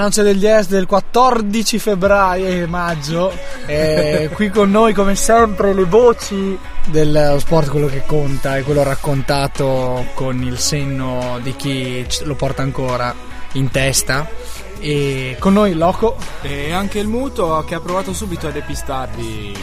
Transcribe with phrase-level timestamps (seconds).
[0.00, 3.30] La noce del 10 del 14 febbraio e maggio,
[3.66, 8.82] e qui con noi come sempre le voci dello sport, quello che conta e quello
[8.82, 13.14] raccontato con il senno di chi lo porta ancora
[13.52, 14.26] in testa.
[14.78, 16.16] E con noi Loco.
[16.40, 19.54] E anche il muto che ha provato subito a depistarvi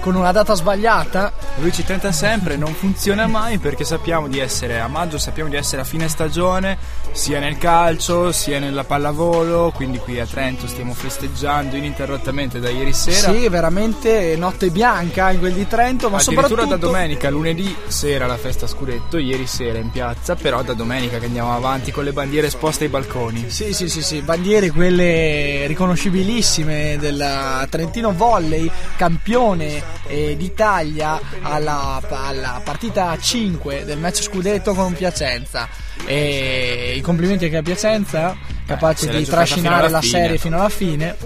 [0.00, 1.32] con una data sbagliata.
[1.58, 5.56] Lui ci tenta sempre, non funziona mai perché sappiamo di essere a maggio, sappiamo di
[5.56, 6.78] essere a fine stagione,
[7.12, 12.92] sia nel calcio sia nella pallavolo, quindi qui a Trento stiamo festeggiando ininterrottamente da ieri
[12.92, 13.32] sera.
[13.32, 18.26] Sì, veramente notte bianca in quel di Trento, ma Addirittura soprattutto da domenica, lunedì sera
[18.26, 22.12] la festa scudetto, ieri sera in piazza, però da domenica che andiamo avanti con le
[22.12, 23.46] bandiere esposte ai balconi.
[23.48, 29.67] Sì, sì, sì, sì, bandiere quelle riconoscibilissime del Trentino Volley, campione
[30.06, 35.68] eh, d'Italia alla, alla, partita 5 del match scudetto con Piacenza.
[36.04, 40.18] E i complimenti anche a Piacenza, capace di trascinare la fine.
[40.18, 41.16] serie fino alla fine.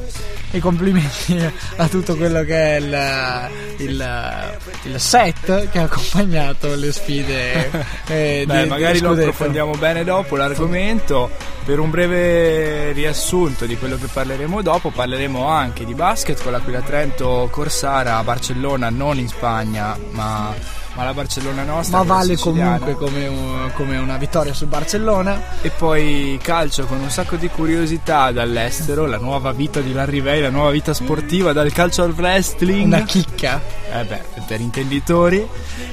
[0.51, 6.75] E i complimenti a tutto quello che è il, il, il set che ha accompagnato
[6.75, 7.71] le sfide.
[8.07, 11.31] Eh, Beh, di- magari lo approfondiamo bene dopo l'argomento.
[11.65, 16.81] Per un breve riassunto di quello che parleremo dopo, parleremo anche di basket con l'Aquila
[16.81, 20.53] Trento Corsara a Barcellona, non in Spagna, ma,
[20.95, 21.99] ma la Barcellona nostra.
[21.99, 25.41] Ma vale comunque come, un- come una vittoria sul Barcellona.
[25.63, 30.41] E poi calcio con un sacco di curiosità dall'estero, la nuova vita di Larry Bay,
[30.41, 32.85] la nuova vita sportiva dal calcio al wrestling.
[32.87, 33.61] Una chicca.
[33.93, 35.47] Eh beh, per intenditori,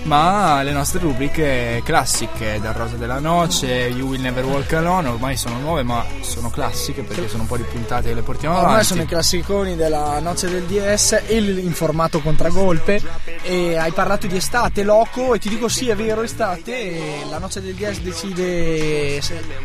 [0.03, 5.35] ma le nostre rubriche classiche, dal Rosa della Noce, You Will Never Walk Alone, ormai
[5.37, 8.69] sono nuove ma sono classiche perché sono un po' di puntate che le portiamo Ormai
[8.71, 8.87] avanti.
[8.87, 13.01] sono i classiconi della noce del DS il- in formato contragolpe.
[13.43, 16.71] E hai parlato di estate, loco, e ti dico sì, è vero, estate.
[16.71, 19.21] E la noce del DS decide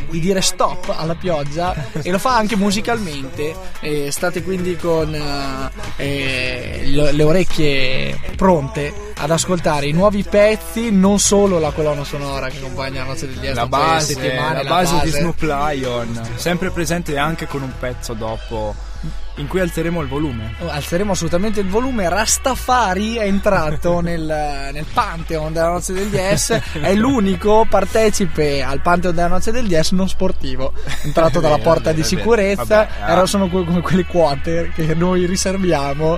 [0.09, 3.55] di dire stop alla pioggia e lo fa anche musicalmente.
[3.79, 11.19] E state quindi con eh, eh, le orecchie pronte ad ascoltare i nuovi pezzi, non
[11.19, 14.99] solo la colonna sonora che accompagna la noce del DS la base, settimane, la base
[15.03, 18.75] di Snoop Lion, sempre presente anche con un pezzo dopo
[19.37, 20.55] in cui alzeremo il volume.
[20.67, 22.07] alzeremo assolutamente il volume.
[22.07, 24.21] Rastafari è entrato nel,
[24.71, 26.59] nel Pantheon della noce del DS.
[26.79, 30.73] È l'unico partecipe al Pantheon della noce del DS non sportivo.
[31.03, 32.17] Entrato dalla vero, porta è di è vero.
[32.17, 32.63] sicurezza.
[32.63, 33.11] Vabbè, ah.
[33.11, 36.17] Erano sono que- come quelle quote che noi riserviamo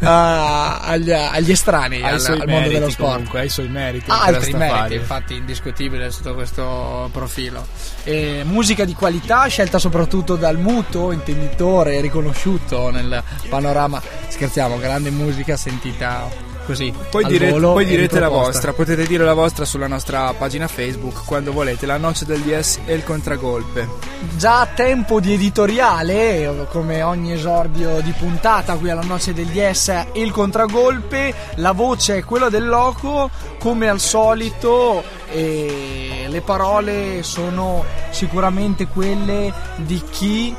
[0.00, 3.12] a- agli, agli estranei al, al mondo meriti dello sport.
[3.12, 4.10] comunque, ha i suoi meriti.
[4.10, 7.66] Ha per altri meriti, infatti, indiscutibile sotto questo profilo.
[8.04, 12.42] E musica di qualità, scelta soprattutto dal muto, intenditore riconosciuto
[12.90, 14.00] nel panorama.
[14.28, 16.92] Scherziamo, grande musica sentita così.
[17.10, 21.24] Poi, volo poi e direte la vostra, potete dire la vostra sulla nostra pagina Facebook
[21.24, 23.88] quando volete, la noce del DS e il contragolpe.
[24.36, 30.06] Già a tempo di editoriale, come ogni esordio di puntata qui alla Noce del DS,
[30.14, 37.84] il contragolpe, la voce è quella del loco, come al solito, e le parole sono
[38.10, 40.54] sicuramente quelle di chi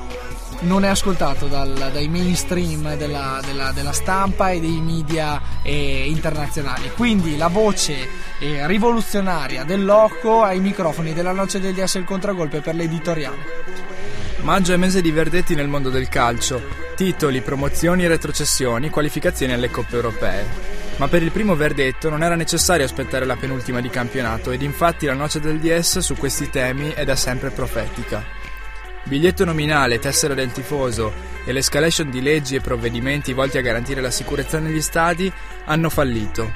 [0.66, 6.92] non è ascoltato dal- dai mainstream della, della- della stampa e dei media eh, internazionali.
[6.96, 8.08] Quindi la voce
[8.40, 13.64] eh, rivoluzionaria del loco ai microfoni della Noce del DS e il contragolpe per l'editoriale.
[14.42, 16.62] Maggio è mese di verdetti nel mondo del calcio.
[16.96, 20.46] Titoli, promozioni retrocessioni, qualificazioni alle coppe europee.
[20.98, 25.06] Ma per il primo verdetto non era necessario aspettare la penultima di campionato ed infatti
[25.08, 28.24] la noce del DS su questi temi è da sempre profetica.
[29.08, 31.14] Biglietto nominale, tessera del tifoso
[31.46, 35.32] e l'escalation di leggi e provvedimenti volti a garantire la sicurezza negli stadi
[35.66, 36.52] hanno fallito.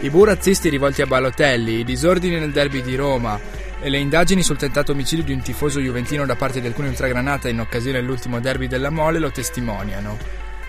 [0.00, 3.40] I bu razzisti rivolti a Balotelli, i disordini nel derby di Roma
[3.80, 7.48] e le indagini sul tentato omicidio di un tifoso juventino da parte di alcuni ultragranata
[7.48, 10.16] in occasione dell'ultimo derby della Mole lo testimoniano.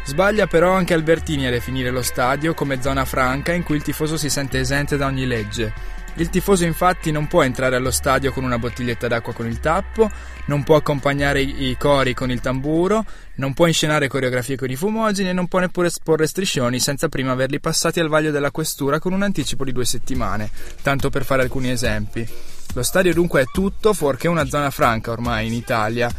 [0.04, 4.18] Sbaglia però anche Albertini a definire lo stadio come zona franca in cui il tifoso
[4.18, 5.97] si sente esente da ogni legge.
[6.20, 10.10] Il tifoso infatti non può entrare allo stadio con una bottiglietta d'acqua con il tappo,
[10.46, 13.06] non può accompagnare i cori con il tamburo,
[13.36, 17.34] non può inscenare coreografie con i fumogeni e non può neppure esporre striscioni senza prima
[17.34, 20.50] averli passati al vaglio della questura con un anticipo di due settimane,
[20.82, 22.28] tanto per fare alcuni esempi.
[22.74, 26.12] Lo stadio dunque è tutto fuorché una zona franca ormai in Italia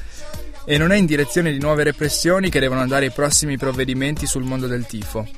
[0.64, 4.44] e non è in direzione di nuove repressioni che devono andare i prossimi provvedimenti sul
[4.44, 5.38] mondo del tifo.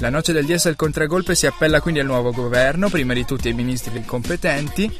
[0.00, 3.48] La noce del DS al contragolpe si appella quindi al nuovo governo, prima di tutti
[3.48, 4.90] ai ministri competenti,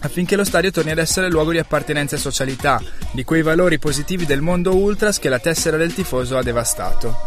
[0.00, 2.78] affinché lo stadio torni ad essere luogo di appartenenza e socialità,
[3.12, 7.24] di quei valori positivi del mondo ultras che la tessera del tifoso ha devastato.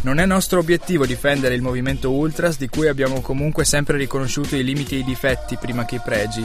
[0.00, 4.64] Non è nostro obiettivo difendere il movimento ultras di cui abbiamo comunque sempre riconosciuto i
[4.64, 6.42] limiti e i difetti prima che i pregi,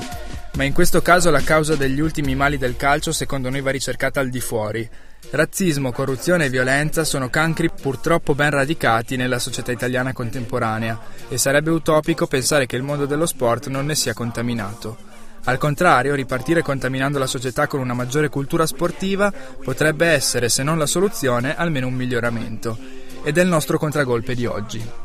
[0.58, 4.20] ma in questo caso la causa degli ultimi mali del calcio secondo noi va ricercata
[4.20, 4.88] al di fuori.
[5.30, 11.72] Razzismo, corruzione e violenza sono cancri purtroppo ben radicati nella società italiana contemporanea e sarebbe
[11.72, 14.98] utopico pensare che il mondo dello sport non ne sia contaminato.
[15.46, 19.34] Al contrario, ripartire contaminando la società con una maggiore cultura sportiva
[19.64, 22.78] potrebbe essere, se non la soluzione, almeno un miglioramento.
[23.24, 25.04] Ed è il nostro contragolpe di oggi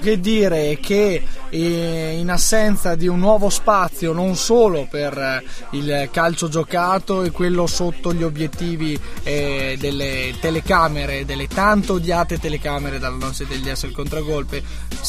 [0.00, 5.42] che dire che eh, in assenza di un nuovo spazio non solo per eh,
[5.76, 12.98] il calcio giocato e quello sotto gli obiettivi eh, delle telecamere, delle tanto odiate telecamere
[12.98, 14.62] dalla nostra del DS contragolpe,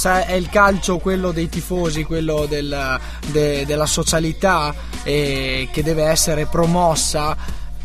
[0.03, 2.99] è il calcio quello dei tifosi, quello del,
[3.31, 4.73] de, della socialità
[5.03, 7.35] eh, che deve essere promossa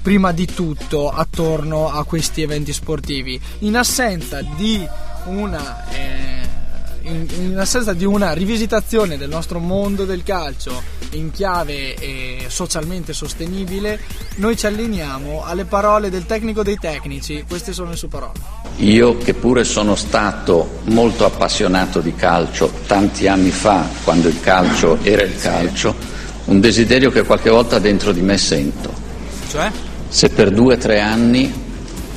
[0.03, 3.41] prima di tutto attorno a questi eventi sportivi.
[3.61, 4.87] In assenza di
[5.25, 6.66] una eh,
[7.07, 10.83] in, in, assenza di una rivisitazione del nostro mondo del calcio
[11.13, 13.99] in chiave eh, socialmente sostenibile,
[14.37, 18.39] noi ci alliniamo alle parole del tecnico dei tecnici, queste sono le sue parole.
[18.79, 24.99] Io che pure sono stato molto appassionato di calcio tanti anni fa, quando il calcio
[25.03, 25.95] era il calcio,
[26.47, 28.93] un desiderio che qualche volta dentro di me sento.
[29.49, 29.71] Cioè?
[30.09, 31.53] Se per due o tre anni,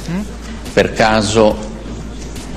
[0.09, 0.19] mm?
[0.73, 1.68] per caso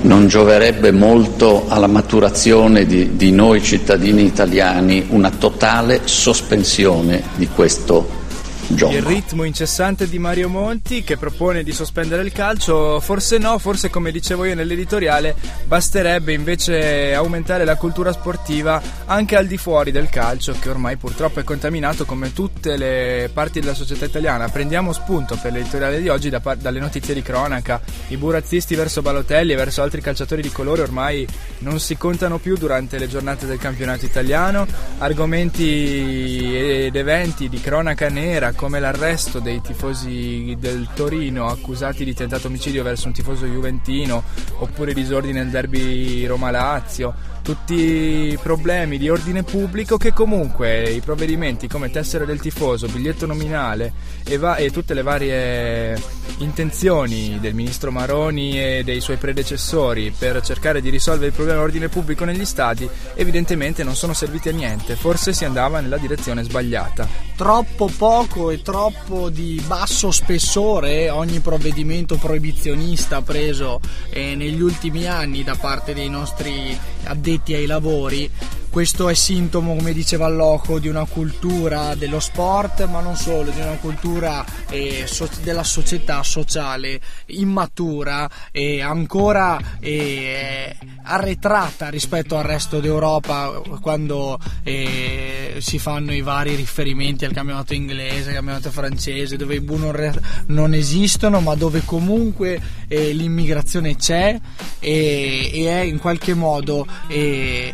[0.03, 8.21] non gioverebbe molto alla maturazione di, di, noi cittadini italiani una totale sospensione di questo
[8.69, 8.93] Gioco.
[8.95, 13.89] Il ritmo incessante di Mario Monti che propone di sospendere il calcio, forse no, forse
[13.89, 20.09] come dicevo io nell'editoriale, basterebbe invece aumentare la cultura sportiva anche al di fuori del
[20.09, 24.47] calcio che ormai purtroppo è contaminato come tutte le parti della società italiana.
[24.47, 29.51] Prendiamo spunto per l'editoriale di oggi da, dalle notizie di cronaca, i burazzisti verso Balotelli
[29.51, 31.27] e verso altri calciatori di colore ormai
[31.59, 34.65] non si contano più durante le giornate del campionato italiano,
[34.99, 42.47] argomenti ed eventi di cronaca nera come l'arresto dei tifosi del Torino accusati di tentato
[42.47, 44.23] omicidio verso un tifoso juventino
[44.57, 51.91] oppure disordine nel derby Roma-Lazio tutti problemi di ordine pubblico che comunque i provvedimenti come
[51.91, 53.91] tessera del tifoso, biglietto nominale
[54.23, 56.01] e, va- e, tutte le varie
[56.37, 61.89] intenzioni del ministro Maroni e dei suoi predecessori per cercare di risolvere il problema dell'ordine
[61.89, 67.07] pubblico negli stadi evidentemente non sono serviti a niente, forse si andava nella direzione sbagliata.
[67.35, 75.43] Troppo poco e troppo di basso spessore ogni provvedimento proibizionista preso eh, negli ultimi anni
[75.43, 78.29] da parte dei nostri addetti addetti ai lavori
[78.73, 83.59] questo è sintomo, come diceva Loco, di una cultura dello sport, ma non solo, di
[83.59, 92.79] una cultura eh, so- della società sociale immatura e ancora eh, arretrata rispetto al resto
[92.79, 99.53] d'Europa quando eh, si fanno i vari riferimenti al campionato inglese, al campionato francese, dove
[99.53, 104.35] i bu non, re- non esistono, ma dove comunque eh, l'immigrazione c'è
[104.79, 107.71] e, e, è in qualche modo eh,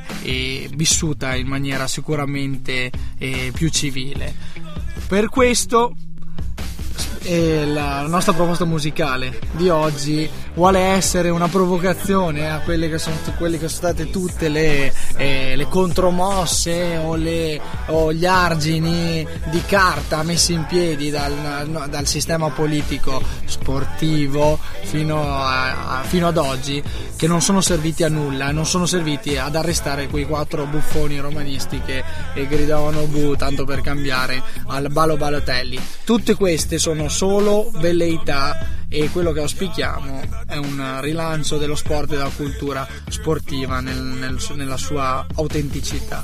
[0.90, 4.34] vissuta in maniera sicuramente eh, più civile.
[5.08, 5.96] Per questo
[7.24, 13.16] eh, la nostra proposta musicale di oggi vuole essere una provocazione a quelle che sono,
[13.38, 19.62] quelle che sono state tutte le, eh, le contromosse o, le, o, gli argini di
[19.66, 26.82] carta messi in piedi dal, dal sistema politico sportivo fino, a, fino, ad oggi
[27.16, 31.82] che non sono serviti a nulla, non sono serviti ad arrestare quei quattro buffoni romanisti
[31.86, 32.04] che
[32.48, 35.80] gridavano bu tanto per cambiare al Balo Balotelli.
[36.04, 42.18] Tutte queste sono solo velleità e quello che auspichiamo è un rilancio dello sport e
[42.18, 46.24] della cultura sportiva nel, nel, nella sua autenticità.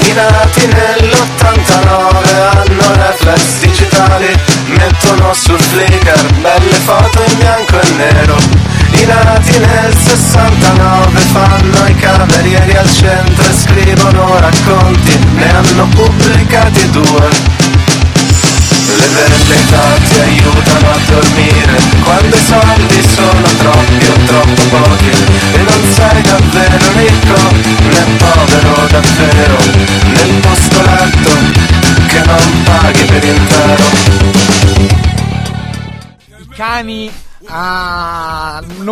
[0.00, 4.26] I nati nell'89 hanno reflex digitali
[4.68, 11.94] Mettono sul flicker belle foto in bianco e nero i nati nel 69 fanno i
[11.96, 17.76] camerieri al centro e scrivono racconti, ne hanno pubblicati due.
[18.88, 25.10] Le vendetta ti aiutano a dormire Quando i soldi sono troppi o troppo pochi
[25.52, 27.38] E non sei davvero ricco
[27.86, 29.58] né povero davvero
[30.04, 31.30] né postoletto
[32.06, 33.84] che non paghi per intero
[36.38, 37.12] I cani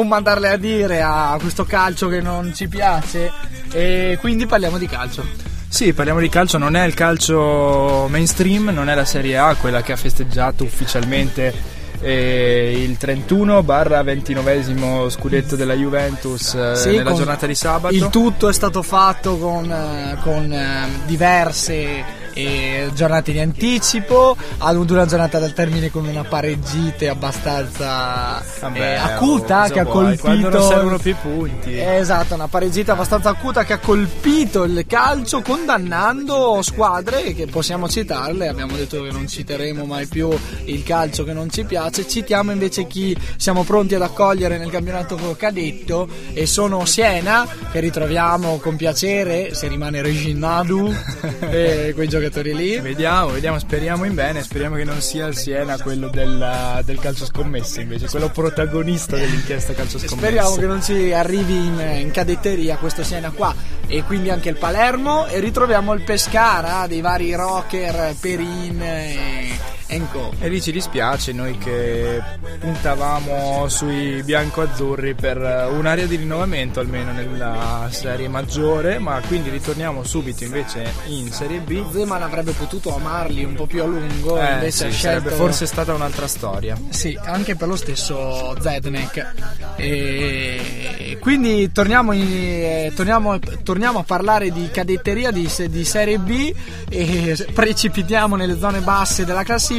[0.06, 3.32] mandarle a dire a questo calcio che non ci piace
[3.72, 5.25] e quindi parliamo di calcio.
[5.68, 9.82] Sì, parliamo di calcio, non è il calcio mainstream, non è la Serie A quella
[9.82, 17.14] che ha festeggiato ufficialmente eh, il 31 barra 29 scudetto della Juventus eh, Sì, nella
[17.14, 17.94] giornata di sabato.
[17.94, 24.76] Il tutto è stato fatto con, eh, con, eh, diverse eh, giornate di anticipo, ad
[24.76, 30.19] una giornata dal termine con una pareggita abbastanza Vabbè, eh, acuta oh, che ha vuoi,
[30.19, 31.78] Quando non colpito servono più punti.
[31.78, 37.88] Eh, Esatto, una pareggita abbastanza acuta che ha colpito il calcio condannando squadre che possiamo
[37.88, 40.28] citarle, abbiamo detto che non citeremo mai più
[40.64, 45.16] il calcio che non ci piace, citiamo invece chi siamo pronti ad accogliere nel campionato
[45.38, 50.95] cadetto e sono Siena che ritroviamo con piacere se rimane Reginadu
[51.49, 52.78] e quei giocatori lì.
[52.80, 57.25] Vediamo, vediamo, speriamo in bene, speriamo che non sia il Siena quello del, del calcio
[57.25, 60.16] scommesse invece, quello protagonista dell'inchiesta calcio scommesse.
[60.16, 63.54] Speriamo che non ci arrivi in, in cadetteria questo Siena qua
[63.87, 69.75] e quindi anche il Palermo e ritroviamo il Pescara dei vari rocker Perin e.
[69.88, 72.21] E lì ci dispiace noi che
[72.59, 80.43] puntavamo sui bianco-azzurri per un'area di rinnovamento almeno nella serie maggiore, ma quindi ritorniamo subito
[80.43, 81.88] invece in Serie B.
[81.93, 85.37] Zeman avrebbe potuto amarli un po' più a lungo, Eh, invece sì, ha sarebbe scelto
[85.37, 86.76] forse stata un'altra storia.
[86.88, 89.35] Sì, anche per lo stesso Zednek.
[89.76, 96.52] E quindi torniamo, in- eh, torniamo- torniamo a parlare di cadetteria di, di Serie B
[96.90, 99.75] e precipitiamo nelle zone basse della classifica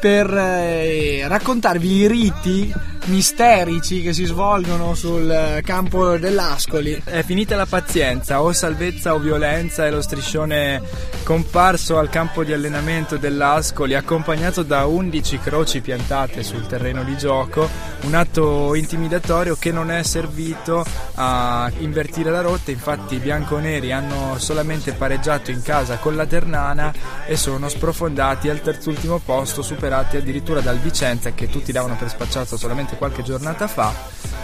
[0.00, 2.72] per eh, raccontarvi i riti
[3.06, 7.00] misterici che si svolgono sul eh, campo dell'Ascoli.
[7.04, 10.80] È finita la pazienza, o salvezza o violenza è lo striscione
[11.24, 17.68] comparso al campo di allenamento dell'Ascoli accompagnato da 11 croci piantate sul terreno di gioco,
[18.02, 24.38] un atto intimidatorio che non è servito a invertire la rotta, infatti i bianconeri hanno
[24.38, 26.92] solamente pareggiato in casa con la Ternana
[27.26, 32.56] e sono sprofondati al terzultimo posto, superati addirittura dal Vicenza che tutti davano per spacciato
[32.56, 33.92] solamente qualche giornata fa.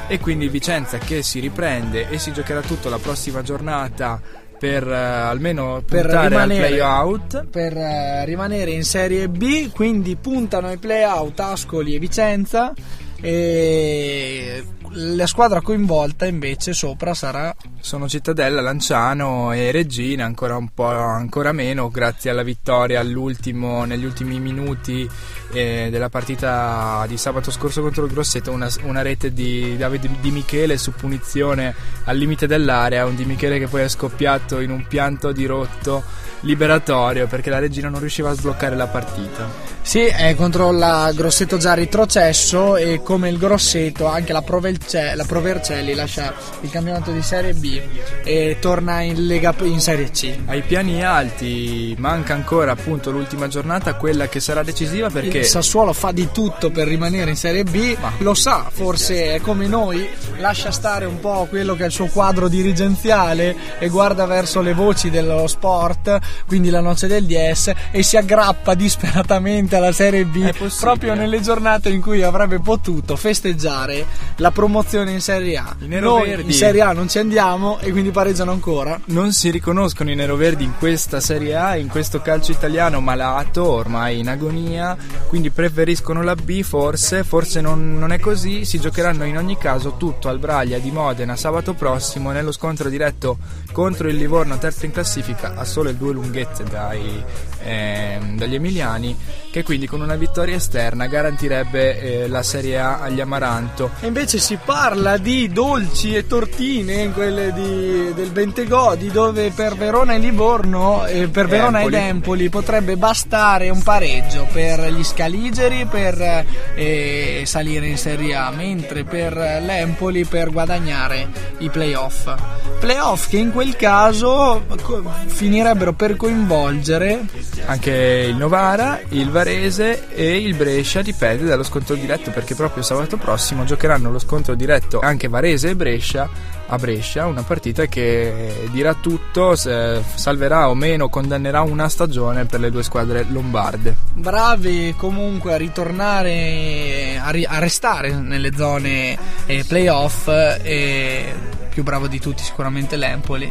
[0.06, 4.20] E quindi Vicenza che si riprende e si giocherà tutto la prossima giornata
[4.58, 10.66] per eh, almeno Per al rimanere- out per eh, rimanere in Serie B, quindi puntano
[10.66, 12.72] ai playout Ascoli e Vicenza
[13.20, 20.86] e la squadra coinvolta invece sopra sarà sono Cittadella, Lanciano e Regina ancora un po'
[20.86, 25.08] ancora meno grazie alla vittoria negli ultimi minuti
[25.52, 30.30] eh, della partita di sabato scorso contro il Grosseto una, una rete di Davide Di
[30.30, 34.86] Michele su punizione al limite dell'area un Di Michele che poi è scoppiato in un
[34.86, 36.02] pianto di rotto
[36.40, 39.48] liberatorio perché la Regina non riusciva a sbloccare la partita
[39.82, 45.24] Sì, è contro la Grosseto già retrocesso e come il Grosseto anche la, Provelce- la
[45.24, 47.80] Provercelli lascia il campionato di Serie B
[48.22, 50.32] e torna in, Lega, in Serie C.
[50.46, 55.92] ai piani alti manca ancora appunto l'ultima giornata quella che sarà decisiva perché Il Sassuolo
[55.92, 60.06] fa di tutto per rimanere in Serie B, Ma- lo sa, forse è come noi,
[60.38, 64.74] lascia stare un po' quello che è il suo quadro dirigenziale e guarda verso le
[64.74, 70.52] voci dello sport, quindi la noce del DS, e si aggrappa disperatamente alla Serie B
[70.80, 74.04] proprio nelle giornate in cui avrebbe potuto festeggiare
[74.36, 75.76] la promozione in Serie A.
[75.78, 78.98] I Noi neroverdi- in Serie A non ci andiamo e quindi pareggiano ancora.
[79.06, 84.18] non si riconoscono i neroverdi in questa Serie A, in questo calcio italiano malato, ormai
[84.18, 84.96] in agonia,
[85.28, 89.94] quindi preferiscono la B forse, forse non, non è così, si giocheranno in ogni caso
[89.96, 93.38] tutto al Braglia di Modena sabato prossimo nello scontro diretto
[93.72, 97.22] contro il Livorno terzo in classifica a sole due lunghezze dai,
[97.62, 99.16] ehm, dagli emiliani
[99.58, 103.90] che quindi con una vittoria esterna garantirebbe eh, la Serie A agli Amaranto.
[104.00, 110.14] E invece si parla di dolci e tortine, quelle di- del Bentegodi, dove per Verona
[110.14, 111.96] e Livorno, e per Verona ed Empoli.
[112.08, 119.04] Empoli potrebbe bastare un pareggio per gli scaligeri per eh, salire in Serie A, mentre
[119.04, 122.32] per l'Empoli per guadagnare i playoff.
[122.78, 127.24] Playoff che in quel caso co- finirebbero per coinvolgere
[127.66, 133.16] Anche il Novara, il Varese e il Brescia dipende dallo scontro diretto perché proprio sabato
[133.16, 136.28] prossimo giocheranno lo scontro diretto anche Varese e Brescia
[136.66, 142.60] a Brescia, una partita che dirà tutto, se salverà o meno, condannerà una stagione per
[142.60, 143.96] le due squadre lombarde.
[144.12, 151.34] bravi comunque a ritornare a, ri- a restare nelle zone eh, playoff e
[151.70, 153.50] più bravo di tutti sicuramente l'Empoli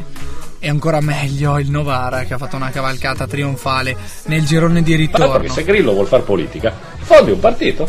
[0.60, 3.96] e ancora meglio il Novara che ha fatto una cavalcata trionfale
[4.26, 7.88] nel girone di Ma ritorno se Grillo vuol fare politica, fondi un partito.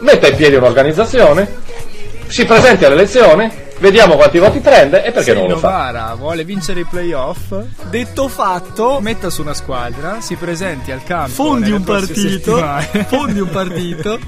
[0.00, 1.64] Metta in piedi un'organizzazione
[2.26, 5.68] si presenti alle elezioni, vediamo quanti voti prende e perché Se non lo fa.
[5.68, 7.54] Novara vuole vincere i playoff,
[7.88, 11.30] Detto fatto, metta su una squadra, si presenti al campo.
[11.30, 13.04] fondi un partito, settimane.
[13.08, 14.18] fondi un partito,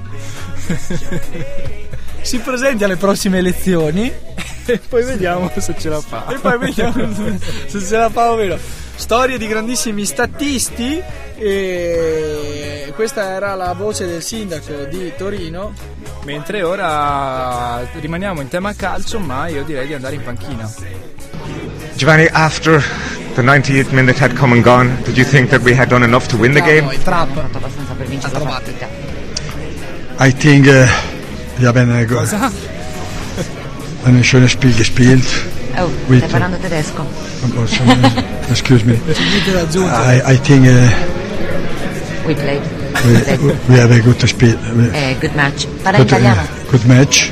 [2.21, 4.27] si presenti alle prossime elezioni
[4.73, 6.27] e poi vediamo se ce la fa.
[6.29, 7.09] e poi vediamo
[7.67, 8.57] se se la fa o meno.
[8.95, 11.01] Storie di grandissimi statisti
[11.37, 15.73] e questa era la voce del sindaco di Torino.
[16.25, 20.69] Mentre ora rimaniamo in tema calcio, ma io direi di andare in panchina.
[21.95, 22.83] Giovanni, after
[23.35, 26.27] the 98th minute had come and gone, did you think that we had done enough
[26.27, 26.93] to win the game?
[26.93, 28.87] Il trap fatto abbastanza per vincere la partita.
[30.21, 30.87] I think uh,
[31.59, 32.51] wir haben ein, Cosa?
[34.09, 35.25] Ein schönes Spiel gespielt.
[35.77, 37.03] Oh, Wait, stai parlando tedesco?
[37.57, 38.95] Oh, Excuse me.
[39.07, 40.23] Niente da aggiungere.
[40.27, 40.91] I, I think uh,
[42.27, 42.63] We played.
[43.43, 44.57] we, we have a good spiel.
[44.75, 45.67] We- Eh, good match.
[45.83, 46.35] Parla Good, uh,
[46.71, 47.31] good match.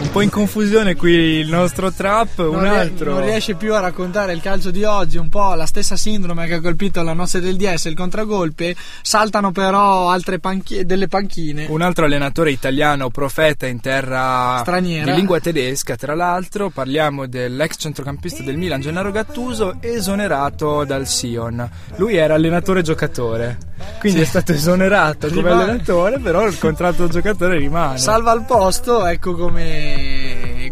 [0.00, 3.12] Un po' in confusione qui il nostro trap, non, un altro.
[3.14, 6.54] non riesce più a raccontare il calcio di oggi, un po' la stessa sindrome che
[6.54, 11.66] ha colpito la noce del DS, il contragolpe, saltano però altre panchi- delle panchine.
[11.68, 15.10] Un altro allenatore italiano, profeta in terra Straniera.
[15.10, 21.68] di lingua tedesca, tra l'altro, parliamo dell'ex centrocampista del Milan, Gennaro Gattuso, esonerato dal Sion.
[21.96, 23.58] Lui era allenatore giocatore,
[23.98, 27.98] quindi è stato esonerato come Rimane- allenatore, però il contratto giocatore rimane.
[27.98, 30.27] Salva al posto, ecco come, and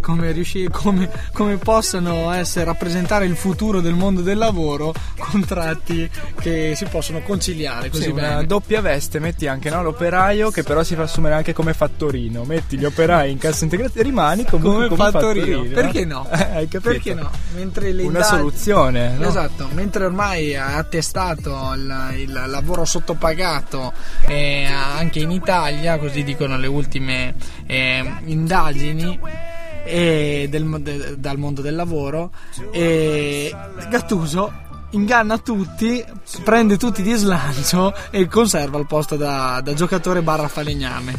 [0.06, 6.08] come, riusci- come, come possono essere, rappresentare il futuro del mondo del lavoro, contratti
[6.38, 8.46] che si possono conciliare così Sì, una bene.
[8.46, 12.44] doppia veste, metti anche no, l'operaio che però si fa assumere anche come fattorino.
[12.44, 15.46] Metti gli operai in cassa integrata e rimani comunque come come, fattorino.
[15.64, 15.74] fattorino.
[15.74, 16.28] Perché no?
[16.36, 16.90] Eh, hai capito?
[16.90, 17.30] Perché no?
[17.56, 19.26] Mentre le Una indagini- soluzione, no?
[19.26, 23.92] Esatto, mentre ormai è attestato il, il lavoro sottopagato
[24.26, 27.34] eh, anche in Italia, così dicono le ultime
[27.66, 29.45] eh, indagini eh,
[29.86, 32.30] del de- dal mondo del lavoro,
[32.70, 33.54] e
[33.88, 36.04] Gattuso inganna tutti,
[36.44, 41.14] prende tutti di slancio e conserva il posto da, da giocatore barra falegname.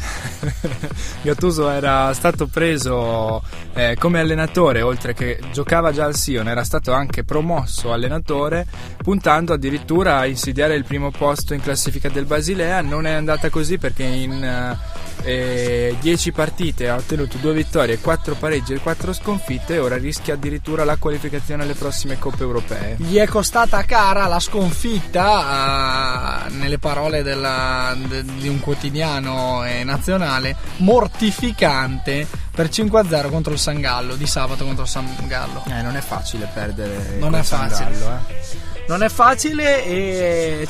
[1.21, 6.93] Gattuso era stato preso eh, come allenatore, oltre che giocava già al Sion, era stato
[6.93, 8.65] anche promosso allenatore,
[9.08, 12.82] puntando addirittura a insidiare il primo posto in classifica del Basilea.
[12.82, 14.78] Non è andata così perché in
[15.24, 20.84] 10 partite ha ottenuto 2 vittorie, 4 pareggi e 4 sconfitte e ora rischia addirittura
[20.84, 22.96] la qualificazione alle prossime coppe europee.
[22.98, 29.86] Gli è costata cara la sconfitta, eh, nelle parole della- de- di un quotidiano eh,
[29.86, 35.63] nazionale, mortificante per 5-0 contro il San Gallo, di sabato contro il San Gallo.
[35.70, 38.00] Eh, non è facile perdere Non è San facile.
[38.00, 38.76] Gallo, eh.
[38.88, 40.67] Non è facile e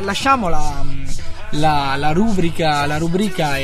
[0.00, 0.82] lasciamo la,
[1.50, 3.58] la- la rubrica, la rubrica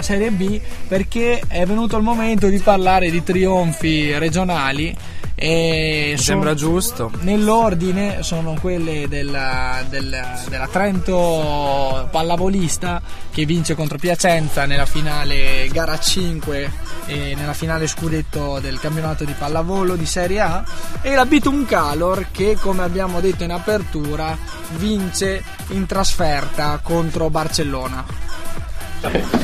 [0.00, 4.96] Serie B perché è venuto il momento di parlare di trionfi regionali.
[5.42, 7.10] E sembra giusto.
[7.20, 13.00] Nell'ordine sono quelle della, della- della Trento pallavolista
[13.32, 16.70] che vince contro Piacenza nella finale gara 5
[17.06, 20.62] e nella finale scudetto del campionato di pallavolo di Serie A
[21.00, 24.36] e la Bitum Calor che come abbiamo detto in apertura
[24.76, 28.04] vince in trasferta contro Barcellona.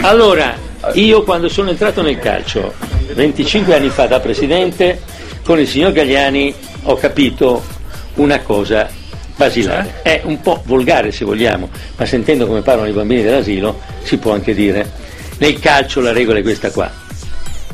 [0.02, 0.54] Allora,
[0.92, 2.74] io quando sono entrato nel calcio,
[3.14, 5.00] 25 anni fa da presidente,
[5.46, 7.64] con il signor Gagliani ho capito
[8.14, 8.90] una cosa
[9.37, 10.00] basilare.
[10.02, 14.32] È un po' volgare se vogliamo, ma sentendo come parlano i bambini dell'asilo si può
[14.32, 14.90] anche dire.
[15.38, 16.90] Nel calcio la regola è questa qua.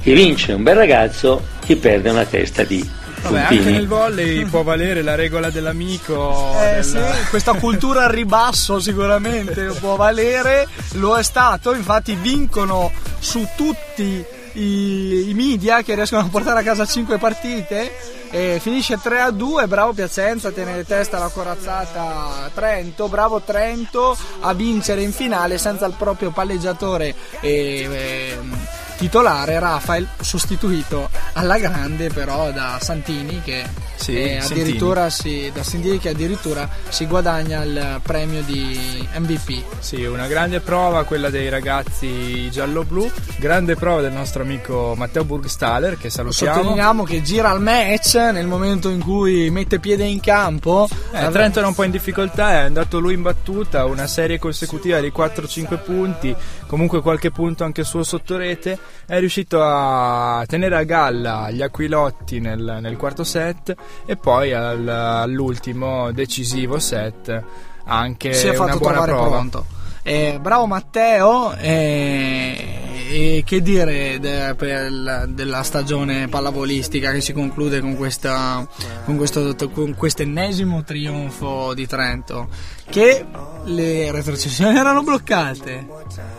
[0.03, 2.87] Chi vince è un bel ragazzo, chi perde è una testa di
[3.23, 6.55] Vabbè, anche nel volley può valere la regola dell'amico.
[6.61, 6.99] Eh del- sì,
[7.31, 14.23] questa cultura al ribasso sicuramente può valere, lo è stato, infatti vincono su tutti
[14.55, 18.21] i, i media che riescono a portare a casa 5 partite.
[18.35, 24.17] E finisce 3 a 2, bravo Piacenza a tenere testa la corazzata Trento, bravo Trento
[24.41, 32.09] a vincere in finale senza il proprio palleggiatore e, ehm, titolare Rafael, sostituito alla grande
[32.09, 33.69] però da Santini che
[34.03, 39.63] Sì, eh, addirittura si, da Santini che addirittura si guadagna il premio di MVP.
[39.79, 45.97] Sì, una grande prova quella dei ragazzi giallo-blu, grande prova del nostro amico Matteo Burgstaller
[45.97, 46.53] che salutiamo.
[46.53, 50.89] Sottolineiamo che gira al match nel momento in cui mette piede in campo.
[51.13, 54.99] Eh, Trento era un po' in difficoltà, è andato lui in battuta, una serie consecutiva
[54.99, 56.35] di 4-5 punti,
[56.67, 62.41] comunque qualche punto anche suo sotto rete, è riuscito a tenere a galla gli Aquilotti
[62.41, 63.75] nel, nel quarto set
[64.07, 67.43] e poi al- all'ultimo decisivo set
[67.85, 69.29] anche si è una fatto buona trovare prova.
[69.31, 69.67] pronto.
[70.05, 72.79] Eh, bravo Matteo, eh,
[73.11, 78.67] e che dire de- per la- della stagione pallavolistica che si conclude con, questa,
[79.05, 82.49] con, questo, con quest'ennesimo trionfo di Trento?
[82.93, 83.25] Che
[83.65, 85.87] le retrocessioni erano bloccate.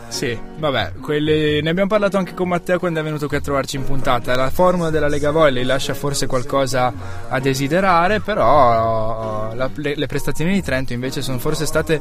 [0.09, 3.77] Sì, vabbè, quelli- ne abbiamo parlato anche con Matteo quando è venuto qui a trovarci
[3.77, 4.35] in puntata.
[4.35, 6.93] La formula della Lega Volley lascia forse qualcosa
[7.27, 11.99] a desiderare, però la- le, prestazioni di Trento invece sono forse state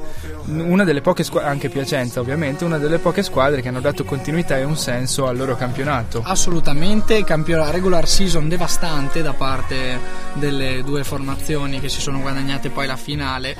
[0.48, 4.58] una delle poche squadre, anche Piacenza ovviamente, una delle poche squadre che hanno dato continuità
[4.58, 6.20] e un senso al loro campionato.
[6.22, 9.98] Assolutamente, campio- regular season devastante da parte
[10.34, 13.56] delle due formazioni che si sono guadagnate poi la finale.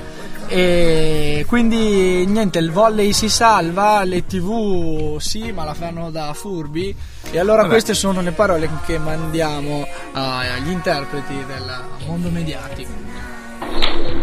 [0.55, 6.95] E quindi niente, il volley si salva, le tv sì, ma la fanno da furbi.
[7.31, 7.71] E allora Vabbè.
[7.71, 12.91] queste sono le parole che mandiamo agli interpreti del mondo mediatico.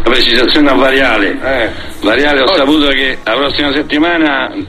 [0.03, 1.73] La precisazione a Variale.
[2.01, 4.65] Variale ho saputo che la prossima settimana eh,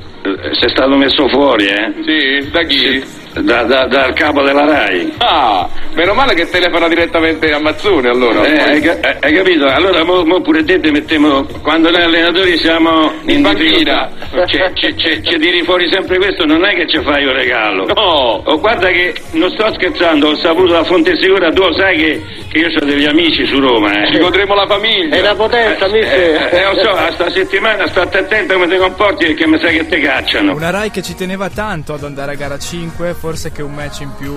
[0.58, 1.92] sei stato messo fuori, eh?
[2.06, 3.04] Sì, da chi?
[3.32, 5.14] Da- da- dal capo della RAI.
[5.18, 8.44] Ah, meno male che telefona direttamente a Mazzone allora.
[8.44, 9.66] Eh, hai, eh, hai capito?
[9.66, 14.10] Allora mo, mo pure te ti mettiamo quando noi allenatori siamo In panchina.
[14.74, 17.86] Ci, ci, tiri fuori sempre questo, non è che ci fai un regalo.
[17.86, 17.92] No.
[18.44, 22.22] Oh, guarda che non sto scherzando, ho saputo da fonte sicura, tu lo sai che,
[22.50, 24.12] che io ho degli amici su Roma, eh.
[24.12, 25.16] Ci godremo la famiglia.
[25.16, 29.26] È una potenza, eh, eh, lo so, a sta settimana state attento come ti comporti
[29.26, 30.54] perché mi sa che ti cacciano.
[30.54, 34.00] Una Rai che ci teneva tanto ad andare a gara 5, forse che un match
[34.00, 34.32] in più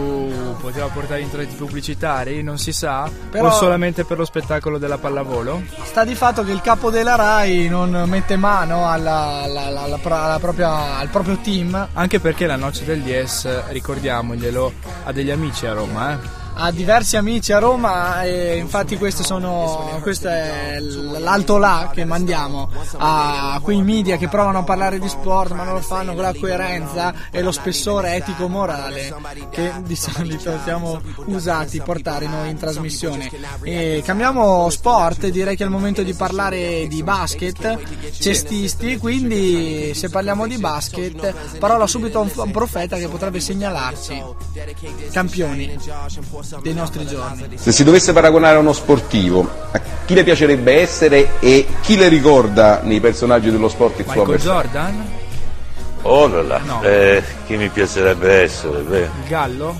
[0.59, 5.63] poteva portare introiti pubblicitari, non si sa, Però- o solamente per lo spettacolo della pallavolo?
[5.83, 9.97] Sta di fatto che il capo della RAI non mette mano alla, alla- alla- alla
[9.97, 14.73] pro- alla propria- al proprio team, Anche perché la noce del DS, ricordiamoglielo,
[15.05, 16.41] ha degli amici a Roma, eh.
[16.55, 22.05] Ha diversi amici a Roma e infatti queste sono, questo è l- l'alto là che
[22.05, 26.23] mandiamo a quei media che provano a parlare di sport ma non lo fanno con
[26.23, 29.15] la coerenza e lo spessore etico-morale
[29.51, 33.29] che di solito siamo usati a portare noi in trasmissione.
[33.63, 37.77] E cambiamo sport, direi che è il momento di parlare di basket,
[38.19, 44.23] cestisti, quindi se parliamo di basket parola subito a a un profeta che potrebbe segnalarci
[45.11, 45.77] campioni
[46.61, 47.45] dei nostri giorni.
[47.55, 52.07] Se si dovesse paragonare a uno sportivo, a chi le piacerebbe essere e chi le
[52.09, 54.61] ricorda nei personaggi dello sport il suo Michael avversario?
[54.71, 55.05] Jordan?
[56.05, 56.81] Oh là là, No.
[56.83, 58.81] eh, chi mi piacerebbe essere?
[58.81, 59.79] Beh, Il Gallo?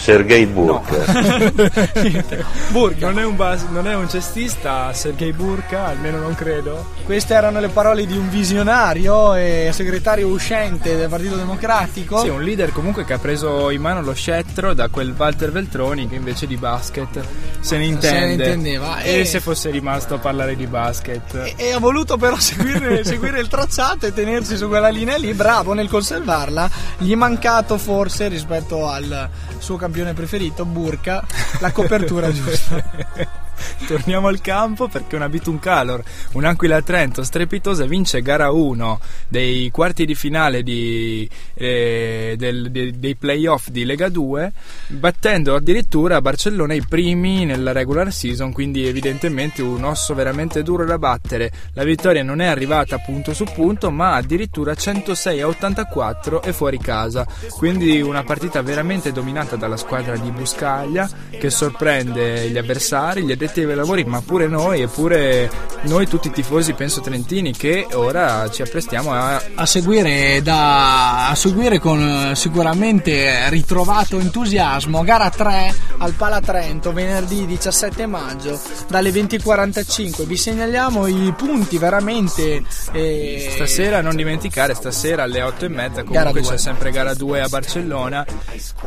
[0.00, 0.96] Sergei Burka.
[2.70, 3.06] Burka.
[3.06, 6.86] Non è un, bas- non è un cestista, Sergei Burka, almeno non credo.
[7.04, 12.20] Queste erano le parole di un visionario e segretario uscente del Partito Democratico.
[12.20, 16.08] Sì, un leader comunque che ha preso in mano lo scettro da quel Walter Veltroni
[16.08, 17.20] che invece di basket
[17.60, 18.44] se ne intende.
[18.44, 21.52] intendeva, E e- se fosse rimasto a parlare di basket.
[21.56, 25.74] e ha voluto però seguire, seguire il tracciato e tenersi su quella linea lì, bravo
[25.74, 26.70] nel conservarla.
[26.98, 31.26] Gli è mancato forse rispetto al suo campione preferito, Burka,
[31.58, 33.49] la copertura giusta.
[33.86, 40.04] Torniamo al campo perché una Bitum Calor, un'Aquila Trento strepitosa, vince gara 1 dei quarti
[40.04, 44.52] di finale di, eh, del- de- dei playoff di Lega 2,
[44.88, 50.98] battendo addirittura Barcellona i primi nella regular season, quindi evidentemente un osso veramente duro da
[50.98, 51.50] battere.
[51.74, 56.78] La vittoria non è arrivata punto su punto, ma addirittura 106 a 84 e fuori
[56.78, 57.26] casa.
[57.56, 63.49] Quindi una partita veramente dominata dalla squadra di Buscaglia che sorprende gli avversari, gli addetti
[63.58, 65.50] ai lavori, ma pure noi e pure
[65.82, 71.34] noi tutti i tifosi penso trentini che ora ci apprestiamo a a seguire, da, a
[71.34, 78.58] seguire con eh, sicuramente ritrovato entusiasmo gara 3 al Pala Trento venerdì 17 maggio
[78.88, 85.68] dalle 20.45 vi segnaliamo i punti veramente eh, Stasera non dimenticare, stasera alle 8 e
[85.68, 86.50] mezza Gara comunque due.
[86.50, 88.26] c'è sempre gara 2 a Barcellona,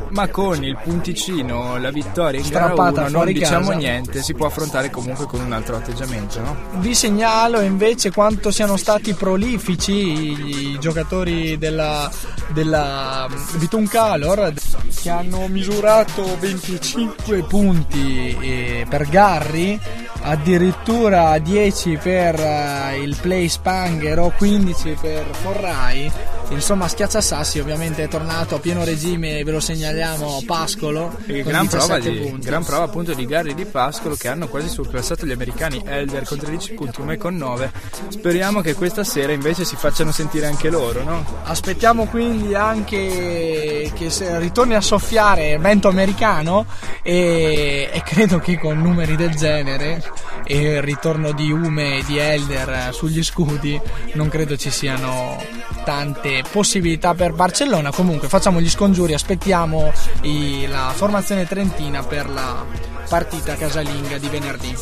[0.09, 3.77] ma con il punticino, la vittoria in gara Strappata 1 non diciamo casa.
[3.77, 6.55] niente, si può affrontare comunque con un altro atteggiamento, no?
[6.75, 12.09] Vi segnalo invece quanto siano stati prolifici i, i giocatori della,
[12.49, 14.53] della Vitun Calor
[15.01, 19.79] che hanno misurato 25 punti eh, per Garri,
[20.21, 26.11] addirittura 10 per eh, il Play Spanghero, 15 per Forrai.
[26.49, 31.15] Insomma, Schiacciasassi ovviamente è tornato a pieno regime, ve lo segnaliamo, Pascolo.
[31.25, 35.25] Gran prova, 17 di, gran prova appunto di Gary di Pascolo che hanno quasi surclassato
[35.25, 37.71] gli americani Elder con 13 punti, me con 9.
[38.09, 41.23] Speriamo che questa sera invece si facciano sentire anche loro, no?
[41.43, 46.65] Aspettiamo quindi anche che ritorni a soffiare vento americano
[47.01, 50.03] e, e credo che con numeri del genere
[50.45, 53.79] e il ritorno di Ume e di Elder sugli scudi
[54.13, 55.41] non credo ci siano
[55.85, 59.91] tante possibilità per Barcellona comunque facciamo gli scongiuri aspettiamo
[60.21, 62.65] i- la formazione trentina per la
[63.07, 64.73] partita casalinga di venerdì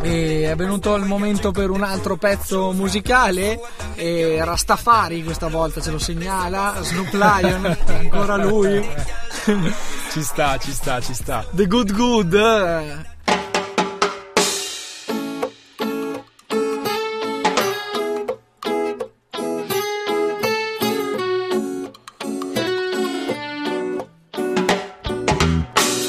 [0.00, 3.60] e è venuto il momento per un altro pezzo musicale
[3.94, 8.84] e Rastafari questa volta ce lo segnala Snoop Lion ancora lui
[10.10, 13.06] ci sta ci sta ci sta The Good Good.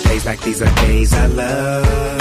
[0.03, 2.18] Days like these are days I love.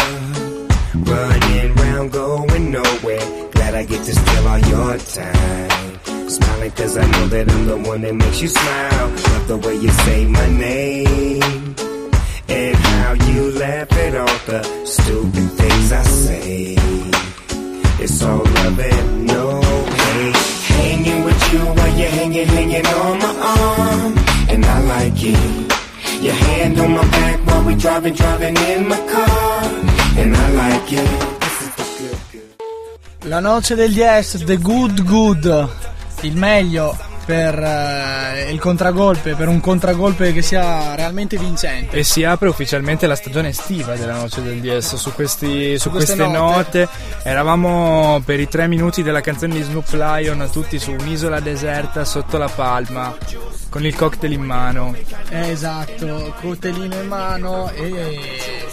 [1.99, 3.51] Round, going nowhere.
[3.51, 6.29] Glad I get to steal all your time.
[6.31, 9.09] Smiling cause I know that I'm the one that makes you smile.
[9.09, 11.75] Love the way you say my name.
[12.49, 16.77] And how you laugh at all the stupid things I say.
[18.05, 20.37] It's all love and no hate.
[20.71, 24.19] Hanging with you while you're hanging, hanging on my arm.
[24.51, 26.23] And I like it.
[26.23, 29.65] Your hand on my back while we driving, driving in my car.
[30.17, 31.38] And I like it.
[33.29, 35.69] La noce degli S, The Good Good,
[36.23, 41.99] il meglio per eh, il contragolpe, per un contragolpe che sia realmente vincente.
[41.99, 45.91] E si apre ufficialmente la stagione estiva della Noce del DS su, questi, su, Su
[45.91, 46.79] queste queste note.
[46.79, 46.89] note.
[47.23, 52.39] Eravamo per i tre minuti della canzone di Snoop Lion tutti su un'isola deserta sotto
[52.39, 53.15] la palma
[53.69, 54.97] con il cocktail in mano.
[55.29, 58.68] Eh, esatto, coltellino in mano e,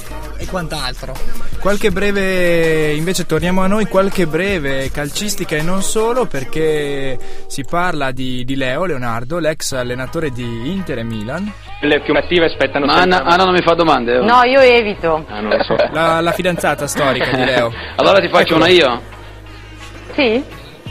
[0.45, 1.13] e quant'altro.
[1.59, 8.11] Qualche breve, invece torniamo a noi, qualche breve calcistica e non solo perché si parla
[8.11, 11.51] di, di Leo Leonardo, l'ex allenatore di Inter e Milan.
[11.81, 14.17] Le più attive aspettano Ma Anna, Anna non mi fa domande?
[14.17, 14.23] oh?
[14.23, 15.25] No, io evito.
[15.27, 15.75] Ah, non lo so.
[15.91, 17.71] La, la fidanzata storica di Leo.
[17.97, 18.63] allora ti faccio Eccolo.
[18.63, 19.01] una io.
[20.15, 20.43] Sì?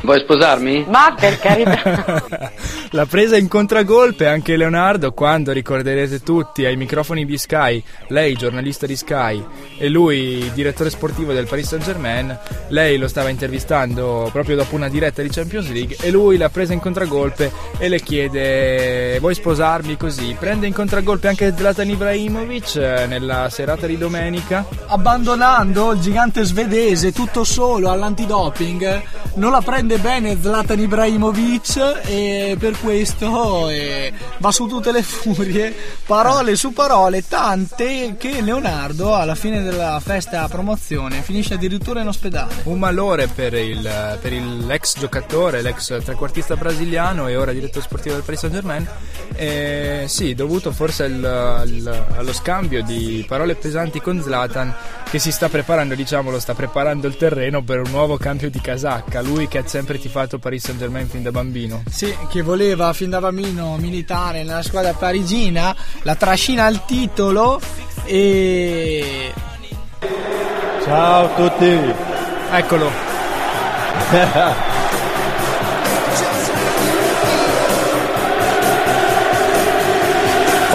[0.04, 0.84] Vuoi sposarmi?
[0.86, 2.22] Ma per carità.
[2.94, 8.86] La presa in contragolpe anche Leonardo quando ricorderete tutti ai microfoni di Sky, lei giornalista
[8.86, 9.44] di Sky
[9.78, 12.38] e lui direttore sportivo del Paris Saint Germain,
[12.68, 16.72] lei lo stava intervistando proprio dopo una diretta di Champions League e lui l'ha presa
[16.72, 20.36] in contragolpe e le chiede vuoi sposarmi così?
[20.38, 24.64] Prende in contragolpe anche Zlatan Ibrahimovic eh, nella serata di domenica.
[24.86, 29.02] Abbandonando il gigante svedese tutto solo all'antidoping,
[29.34, 35.74] non la prende bene Zlatan Ibrahimovic e per questo eh, va su tutte le furie,
[36.06, 42.54] parole su parole, tante che Leonardo alla fine della festa promozione finisce addirittura in ospedale.
[42.64, 48.14] Un malore per, il, per il- l'ex giocatore, l'ex trequartista brasiliano e ora direttore sportivo
[48.14, 48.88] del Paris Saint Germain.
[49.36, 54.72] Eh, sì, dovuto forse al- al- allo scambio di parole pesanti con Zlatan
[55.10, 59.20] che si sta preparando, diciamolo, sta preparando il terreno per un nuovo cambio di casacca.
[59.20, 61.82] Lui che ha sempre tifato Paris Saint Germain fin da bambino.
[61.90, 67.60] Sì, che voleva fin da bambino militare nella squadra parigina, la trascina al titolo
[68.04, 69.32] e
[70.84, 71.94] Ciao a tutti.
[72.50, 72.90] Eccolo.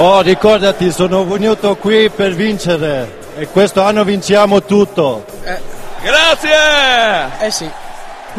[0.02, 5.26] Oh, ricordati, sono venuto qui per vincere e questo anno vinciamo tutto.
[6.02, 7.46] Grazie!
[7.46, 7.70] Eh sì.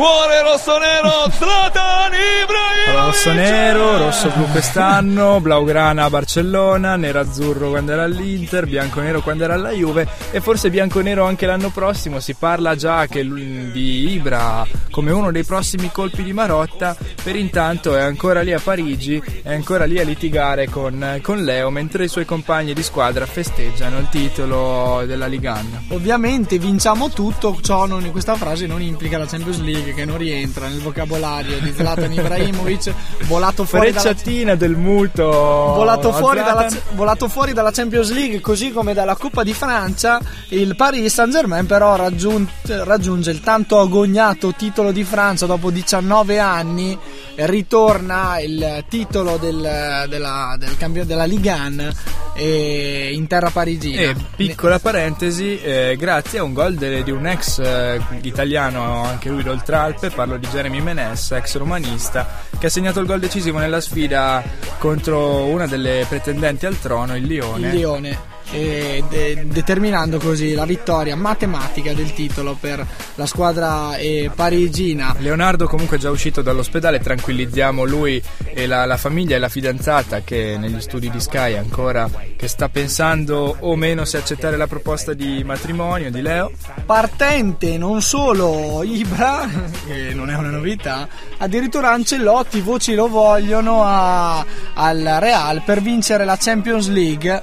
[0.00, 3.04] Cuore rosso-nero, Zlatan Ibrahimovic!
[3.04, 10.08] Rosso-nero, rosso-blu quest'anno, blaugrana a Barcellona, nero-azzurro quando era all'Inter, bianco-nero quando era alla Juve
[10.30, 12.18] e forse bianco-nero anche l'anno prossimo.
[12.18, 18.00] Si parla già di Ibra come uno dei prossimi colpi di Marotta, per intanto è
[18.00, 22.24] ancora lì a Parigi, è ancora lì a litigare con, con Leo mentre i suoi
[22.24, 25.88] compagni di squadra festeggiano il titolo della Ligan.
[25.90, 30.68] ovviamente vinciamo tutto, ciò non, questa frase non implica la Champions League che non rientra
[30.68, 32.92] nel vocabolario di Zlatan Ibrahimovic,
[33.26, 35.24] volato fuori dalla Frecciatina del muto.
[35.24, 40.76] Volato fuori, dalla, volato fuori dalla Champions League, così come dalla Coppa di Francia, il
[40.76, 46.98] Paris Saint Germain però raggiun- raggiunge il tanto agognato titolo di Francia dopo 19 anni,
[47.46, 51.92] ritorna il titolo del, della, del campione della Ligue 1
[52.34, 54.00] eh, in terra parigina.
[54.00, 59.28] E piccola parentesi, eh, grazie a un gol de- di un ex eh, italiano, anche
[59.28, 63.80] lui d'Oltralpe, parlo di Jeremy Menes, ex romanista, che ha segnato il gol decisivo nella
[63.80, 64.42] sfida
[64.78, 67.68] contro una delle pretendenti al trono, il Lione.
[67.68, 68.38] Il Lione.
[68.52, 72.84] E de- determinando così la vittoria matematica del titolo per
[73.14, 75.14] la squadra eh, parigina.
[75.18, 80.20] Leonardo comunque è già uscito dall'ospedale, tranquillizziamo lui e la, la famiglia e la fidanzata
[80.22, 85.12] che negli studi di Sky ancora che sta pensando o meno se accettare la proposta
[85.14, 86.50] di matrimonio di Leo.
[86.84, 89.48] Partente non solo Ibra,
[89.86, 91.08] che non è una novità,
[91.38, 97.42] addirittura Ancelotti, voci lo vogliono a- al Real per vincere la Champions League.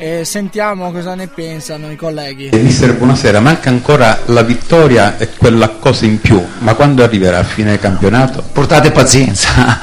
[0.00, 2.50] E sentiamo cosa ne pensano i colleghi.
[2.52, 3.40] Mister, buonasera.
[3.40, 8.44] Manca ancora la vittoria e quella cosa in più, ma quando arriverà a fine campionato?
[8.52, 9.80] Portate pazienza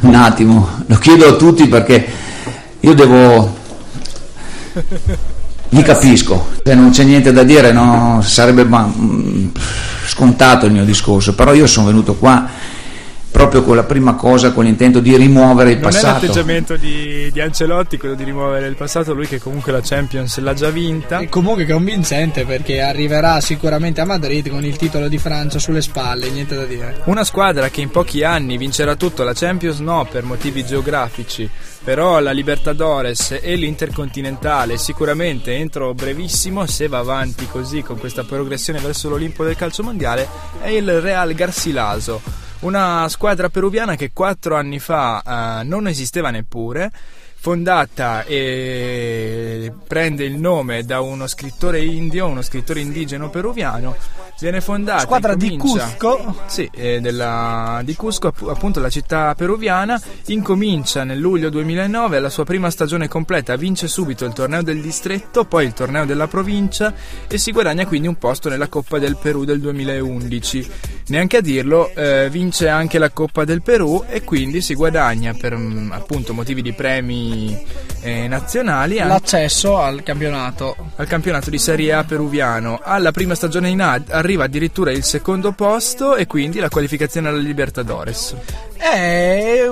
[0.00, 2.06] un attimo, lo chiedo a tutti perché
[2.80, 3.56] io devo.
[5.68, 9.48] Vi capisco, se non c'è niente da dire no, sarebbe ma, mm,
[10.06, 12.48] scontato il mio discorso, però io sono venuto qua
[13.30, 16.26] proprio con la prima cosa, con l'intento di rimuovere il Non è passato.
[16.26, 20.54] l'atteggiamento di, di Ancelotti quello di rimuovere il passato, lui che comunque la Champions l'ha
[20.54, 21.18] già vinta.
[21.18, 26.30] E comunque convincente perché arriverà sicuramente a Madrid con il titolo di Francia sulle spalle,
[26.30, 27.02] niente da dire.
[27.04, 31.48] Una squadra che in pochi anni vincerà tutto, la Champions no per motivi geografici,
[31.84, 38.80] però la Libertadores e l'Intercontinentale sicuramente entro brevissimo, se va avanti così con questa progressione
[38.80, 40.28] verso l'Olimpo del calcio mondiale,
[40.60, 42.46] è il Real Garcilaso.
[42.60, 46.90] Una squadra peruviana che quattro anni fa eh, non esisteva neppure,
[47.36, 53.96] fondata e prende il nome da uno scrittore indio, uno scrittore indigeno peruviano.
[54.40, 56.34] Viene fondata Squadra di Cusco.
[56.46, 62.30] sì, eh, della- di Cusco, app- appunto la città peruviana, incomincia nel luglio 2009 la
[62.30, 66.94] sua prima stagione completa, vince subito il torneo del distretto, poi il torneo della provincia
[67.26, 70.70] e si guadagna quindi un posto nella Coppa del Perù del 2011.
[71.08, 75.56] Neanche a dirlo, eh, vince anche la Coppa del Perù e quindi si guadagna per
[75.56, 77.58] mm, appunto motivi di premi
[78.02, 80.76] eh, nazionali L'accesso al campionato.
[80.96, 82.78] al campionato di Serie A peruviano.
[82.82, 87.38] Alla prima stagione in A arriva addirittura il secondo posto e quindi la qualificazione alla
[87.38, 88.36] Libertadores.
[88.80, 89.66] Eh,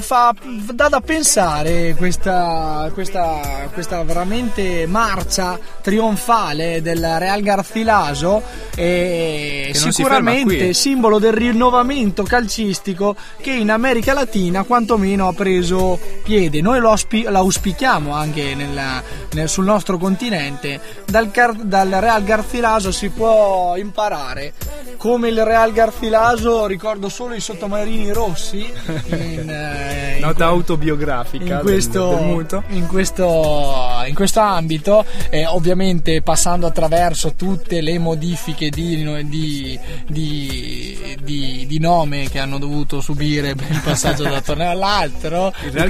[0.00, 0.34] fa,
[0.72, 8.42] dà da pensare questa, questa, questa veramente marcia trionfale del Real Garcilaso
[8.74, 16.60] e sicuramente simbolo del rinnovamento calcistico che in America Latina quantomeno ha preso piede.
[16.60, 19.02] Noi lo, auspi- lo auspichiamo anche nella-
[19.32, 20.80] nel- sul nostro continente.
[21.06, 21.30] Dal,
[21.62, 24.52] dal Real Garcilaso si può imparare.
[24.96, 28.70] Come il Real Garcilaso, ricordo solo i sottomarini rossi
[29.06, 32.24] in, eh, Nota autobiografica in questo, del
[32.68, 41.16] in questo, in questo ambito, eh, ovviamente passando attraverso tutte le modifiche di, di- di-
[41.22, 45.52] di- nome che hanno dovuto subire per il passaggio da un torneo all'altro.
[45.64, 45.88] Il Real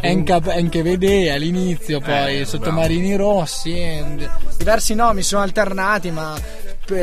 [0.00, 0.08] comunque-
[0.40, 4.04] Enca- Enchevede all'inizio, poi Eh, Sottomarini Rossi, eh,
[4.56, 6.34] diversi nomi sono alternati, ma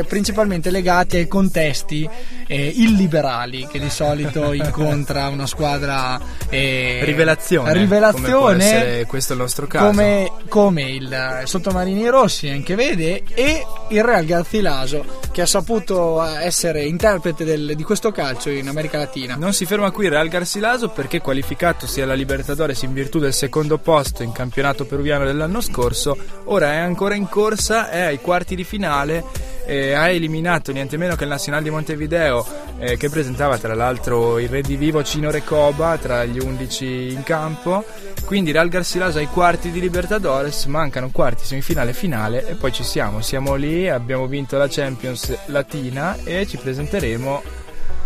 [0.06, 2.08] principalmente legati ai contesti
[2.46, 7.72] eh, illiberali che di solito incontra una squadra eh, Rivelazione.
[7.72, 9.86] rivelazione questo è il nostro caso.
[9.86, 16.24] come, come il eh, Sottomarini Rossi anche vede e il Real Garcilaso che ha saputo
[16.24, 20.12] eh, essere interprete del- di questo calcio in America Latina Non si ferma qui il
[20.12, 25.60] Real Garcilaso perché qualificatosi alla Libertadores in virtù del secondo posto in campionato peruviano dell'anno
[25.60, 29.24] scorso, ora è ancora in corsa, è ai quarti di finale,
[29.66, 32.46] eh, ha eliminato niente meno che il Nacional di Montevideo
[32.78, 37.84] eh, che presentava tra l'altro il redivivo Cino Recoba tra gli 11 in campo,
[38.24, 43.20] quindi Real Garcilaso ai quarti di Libertadores, mancano quarti, semifinale finale e poi ci siamo,
[43.20, 47.63] siamo lì, abbiamo vinto la Champions Latina e ci presenteremo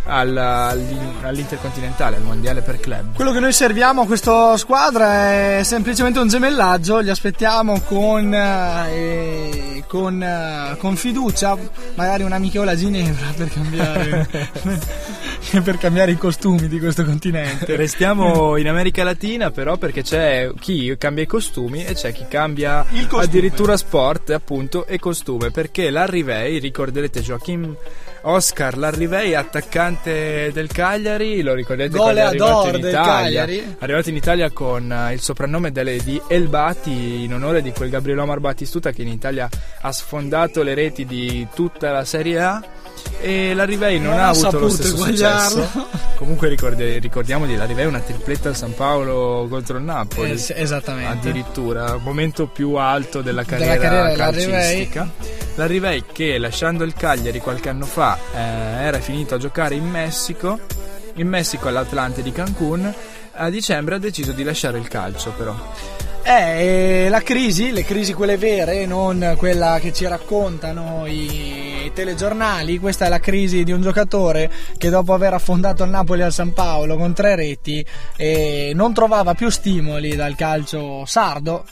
[0.09, 3.15] all'Intercontinentale, al Mondiale per club.
[3.15, 9.85] Quello che noi serviamo a questa squadra è semplicemente un gemellaggio, li aspettiamo con, eh,
[9.87, 11.57] con, eh, con fiducia,
[11.95, 14.27] magari un'amichevole a Ginevra per cambiare,
[15.63, 17.77] per cambiare i costumi di questo continente.
[17.77, 22.85] Restiamo in America Latina però perché c'è chi cambia i costumi e c'è chi cambia
[23.13, 27.77] addirittura sport appunto e costume perché l'Arrivei, ricorderete Joachim
[28.23, 33.03] Oscar Larrivei, attaccante del Cagliari, lo ricorderete quando è arrivato in Italia.
[33.03, 33.77] Cagliari.
[33.79, 37.91] Arrivato in Italia con eh, il soprannome delle- di El Bati in onore di quel
[37.91, 39.49] Gabriele Omar Battistuta che in Italia
[39.81, 42.63] ha sfondato le reti di tutta la Serie A
[43.21, 45.69] e l'Arrivei non, Non ha avuto lo stesso successo.
[46.17, 50.37] Comunque ricorde- ricordiamo di l'Arrivei una tripletta al San Paolo contro il Napoli.
[50.39, 51.29] Sì, esattamente.
[51.29, 55.09] Addirittura, momento più alto della Della carriera, carriera
[55.59, 55.63] calcistica.
[55.63, 60.61] L'Arrivei che lasciando il Cagliari qualche anno fa eh, era finito a giocare in Messico,
[61.15, 62.95] in Messico all'Atlante di Cancun,
[63.33, 65.55] a dicembre ha deciso di lasciare il calcio però.
[66.23, 73.07] Eh, la crisi, le crisi quelle vere, non quella che ci raccontano i telegiornali, questa
[73.07, 76.97] è la crisi di un giocatore che dopo aver affondato il Napoli al San Paolo
[76.99, 77.85] con tre reti
[78.17, 81.65] eh, non trovava più stimoli dal calcio sardo.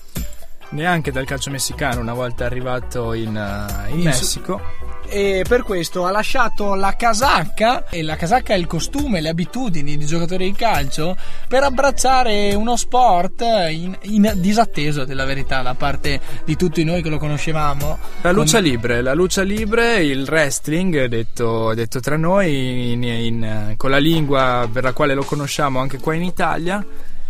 [0.68, 4.60] Neanche dal calcio messicano una volta arrivato in, uh, in Messico.
[5.08, 9.96] e per questo ha lasciato la casacca e la casacca è il costume, le abitudini
[9.96, 16.20] di giocatori di calcio per abbracciare uno sport in, in disatteso della verità da parte
[16.44, 17.98] di tutti noi che lo conoscevamo.
[18.22, 23.90] La lucia Con- libre, la lucia libre, il wrestling, detto, detto tra noi, in- con
[23.90, 26.84] la lingua per la quale lo conosciamo anche qua in Italia.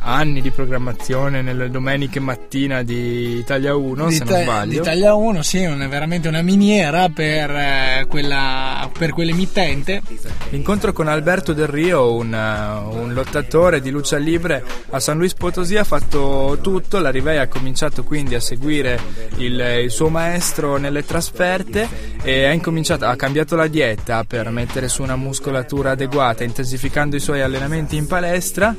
[0.09, 4.71] Anni di programmazione nelle domeniche mattina di Italia 1, di se non sbaglio.
[4.71, 10.03] di Italia 1, sì, è veramente una miniera per, eh, quella, per quell'emittente.
[10.51, 15.35] L'incontro con Alberto Del Rio, un, uh, un lottatore di lucia libre a San Luis
[15.35, 17.01] Potosí, ha fatto tutto.
[17.01, 19.01] La Rivei ha cominciato quindi a seguire
[19.39, 25.03] il, il suo maestro nelle trasferte e ha, ha cambiato la dieta per mettere su
[25.03, 28.73] una muscolatura adeguata, intensificando i suoi allenamenti in palestra.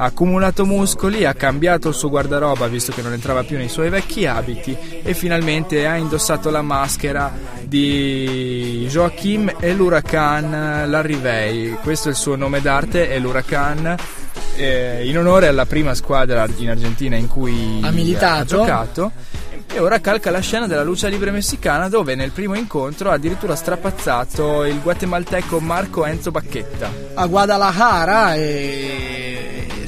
[0.00, 3.88] Ha accumulato muscoli, ha cambiato il suo guardaroba visto che non entrava più nei suoi
[3.88, 11.76] vecchi abiti e finalmente ha indossato la maschera di Joachim e l'Huracan Larrivei.
[11.82, 13.96] Questo è il suo nome d'arte, è l'Huracan.
[14.56, 18.40] eh, in onore alla prima squadra in Argentina in cui Ha militato.
[18.40, 19.12] ha giocato
[19.70, 23.54] e ora calca la scena della lucia libre messicana dove nel primo incontro ha addirittura
[23.54, 26.90] strapazzato il guatemalteco Marco Enzo Bacchetta.
[27.14, 29.27] a Guadalajara e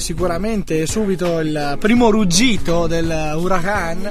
[0.00, 4.10] sicuramente subito il primo ruggito del Huracan.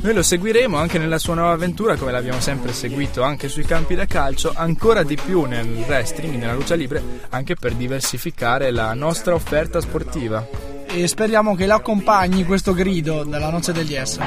[0.00, 3.94] Noi lo seguiremo anche nella sua nuova avventura, come l'abbiamo sempre seguito anche sui campi
[3.94, 9.34] da calcio, ancora di più nel wrestling, nella lucia libre, anche per diversificare la nostra
[9.34, 10.46] offerta sportiva.
[10.86, 14.18] E speriamo che lo accompagni questo grido della noce degli S.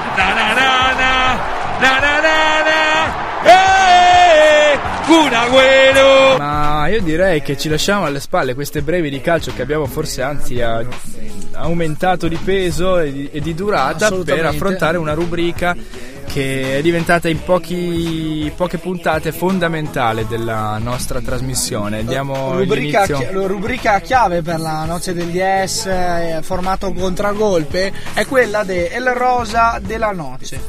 [5.08, 6.36] Un agüero!
[6.38, 10.22] Ma io direi che ci lasciamo alle spalle queste brevi di calcio che abbiamo forse
[10.22, 10.84] anzi a-
[11.52, 15.76] aumentato di peso e di, e di durata per affrontare una rubrica
[16.26, 22.04] che è diventata in pochi- poche puntate fondamentale della nostra trasmissione.
[22.04, 28.62] Diamo Rubrica, chi- rubrica chiave per la noce degli S, eh, formato contragolpe, è quella
[28.62, 30.60] de El Rosa della Noce.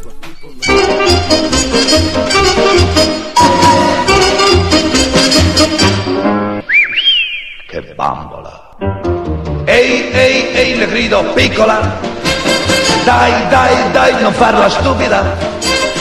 [7.68, 8.76] Che bambola!
[9.66, 12.00] Ehi, ehi, ehi, le grido, piccola!
[13.04, 15.50] Dai, dai, dai, non farla stupida!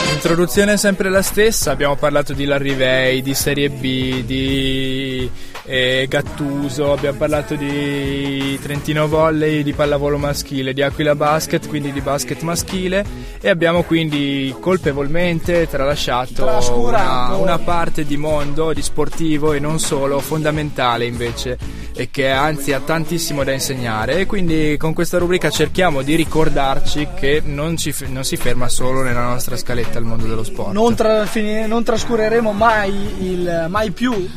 [0.09, 5.29] L'introduzione è sempre la stessa, abbiamo parlato di Larrivei, di Serie B, di
[5.63, 12.01] eh, Gattuso, abbiamo parlato di Trentino Volley, di pallavolo maschile, di Aquila Basket, quindi di
[12.01, 13.05] basket maschile.
[13.39, 16.45] E abbiamo quindi colpevolmente tralasciato
[16.75, 21.57] una, una parte di mondo, di sportivo e non solo, fondamentale invece
[22.01, 27.09] e che anzi ha tantissimo da insegnare e quindi con questa rubrica cerchiamo di ricordarci
[27.15, 30.73] che non, ci non si ferma solo nella nostra scaletta il mondo dello sport.
[30.73, 31.27] Non, tra-
[31.67, 34.27] non trascureremo mai, il, mai più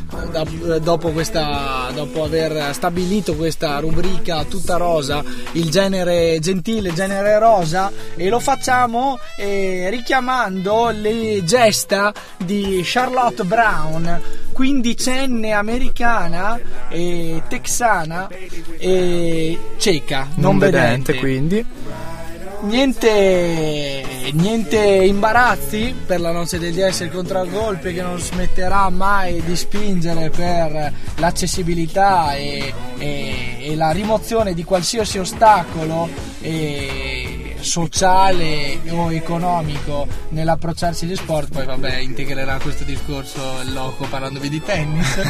[0.81, 8.29] dopo, questa, dopo aver stabilito questa rubrica tutta rosa, il genere gentile, genere rosa, e
[8.29, 14.21] lo facciamo eh, richiamando le gesta di Charlotte Brown,
[14.53, 18.29] quindicenne americana e texana
[18.79, 21.67] e ceca, non, non vedente vedente quindi.
[22.63, 24.03] Niente,
[24.33, 30.31] niente imbarazzi per la noce del DS il contragolpe che non smetterà mai di spingere
[30.31, 36.09] per l'accessibilità e, e- e la rimozione di qualsiasi ostacolo
[36.41, 44.49] e sociale o economico nell'approcciarsi agli sport poi vabbè integrerà questo discorso il loco parlandovi
[44.49, 45.21] di tennis.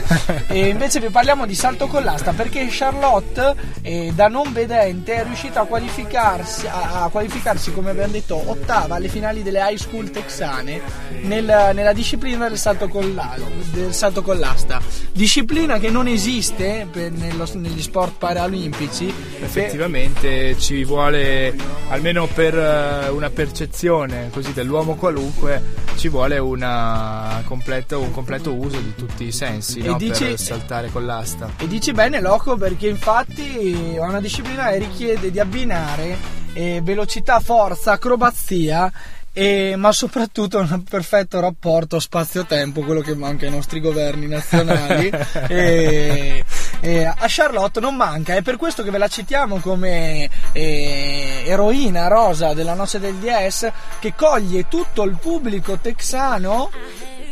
[0.54, 5.24] E invece vi parliamo di salto con l'asta perché Charlotte eh, da non vedente è
[5.24, 10.10] riuscita a qualificarsi, a, a qualificarsi come abbiamo detto ottava alle finali delle high school
[10.10, 10.80] texane
[11.22, 13.36] nel- nella disciplina del salto, con la-
[13.72, 14.80] del salto con l'asta.
[15.12, 19.12] Disciplina che non esiste per- nello- negli sport paralimpici.
[19.40, 21.54] Effettivamente ci vuole,
[21.88, 25.62] almeno per eh, una percezione così dell'uomo qualunque,
[25.96, 29.96] ci vuole una completo- un completo uso di tutti i sensi E no?
[29.96, 31.50] dici- per saltare con l'asta.
[31.58, 36.16] E dici bene Loco perché infatti è una disciplina che richiede di abbinare
[36.52, 38.90] eh, velocità, forza, acrobazia
[39.36, 45.10] e- ma soprattutto un perfetto rapporto spazio-tempo, quello che manca ai nostri governi nazionali.
[45.48, 46.44] e,
[46.80, 52.08] eh, a Charlotte non manca, è per questo che ve la citiamo come eh, eroina
[52.08, 56.70] rosa della noce del DS che coglie tutto il pubblico texano.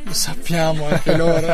[0.05, 1.47] Lo sappiamo anche loro.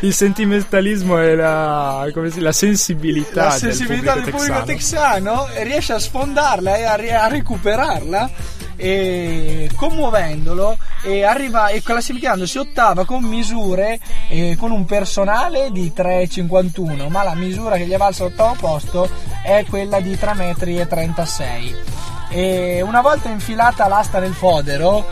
[0.00, 5.44] Il sentimentalismo e la, come si, la sensibilità, la sensibilità del pubblico, del pubblico texano.
[5.44, 8.30] texano riesce a sfondarla e a, a recuperarla
[8.76, 13.98] e commuovendolo e arriva e classificandosi ottava con misure
[14.28, 19.08] eh, con un personale di 3,51 ma la misura che gli è valsa all'ottavo posto
[19.42, 22.00] è quella di 3,36 m
[22.34, 25.06] e una volta infilata l'asta nel fodero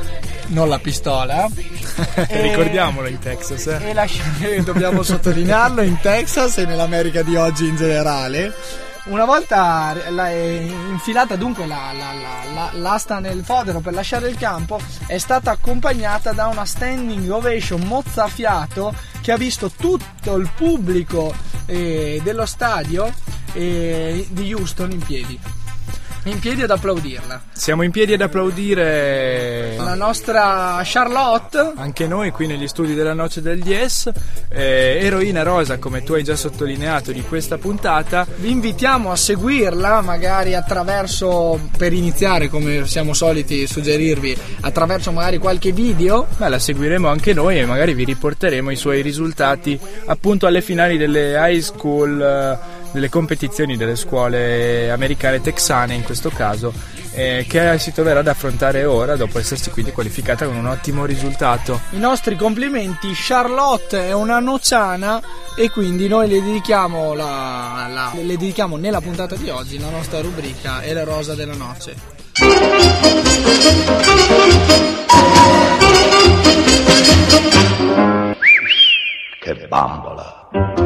[0.49, 1.47] non la pistola
[2.27, 2.41] e...
[2.43, 3.91] ricordiamolo in Texas eh.
[3.91, 4.07] e la...
[4.65, 8.53] dobbiamo sottolinearlo in Texas e nell'America di oggi in generale
[9.11, 15.19] una volta la, infilata dunque la, la, l'asta nel fodero per lasciare il campo, è
[15.19, 21.35] stata accompagnata da una standing ovation mozzafiato che ha visto tutto il pubblico
[21.67, 23.13] eh, dello stadio
[23.53, 25.60] eh, di Houston in piedi
[26.25, 27.43] in piedi ad applaudirla.
[27.53, 31.73] Siamo in piedi ad applaudire la nostra Charlotte.
[31.77, 34.11] Anche noi qui negli studi della Noce del Dies,
[34.49, 38.27] eh, eroina rosa come tu hai già sottolineato di questa puntata.
[38.37, 45.73] Vi invitiamo a seguirla magari attraverso, per iniziare come siamo soliti suggerirvi, attraverso magari qualche
[45.73, 46.27] video.
[46.37, 50.97] Beh, la seguiremo anche noi e magari vi riporteremo i suoi risultati appunto alle finali
[50.99, 52.21] delle high school.
[52.21, 56.73] Eh, delle competizioni delle scuole americane texane in questo caso
[57.13, 61.81] eh, che si troverà ad affrontare ora dopo essersi quindi qualificata con un ottimo risultato.
[61.91, 65.21] I nostri complimenti, Charlotte è una nociana
[65.57, 70.21] e quindi noi le dedichiamo, la, la, le dedichiamo nella puntata di oggi la nostra
[70.21, 72.19] rubrica è la rosa della noce.
[79.41, 80.80] Che bambola!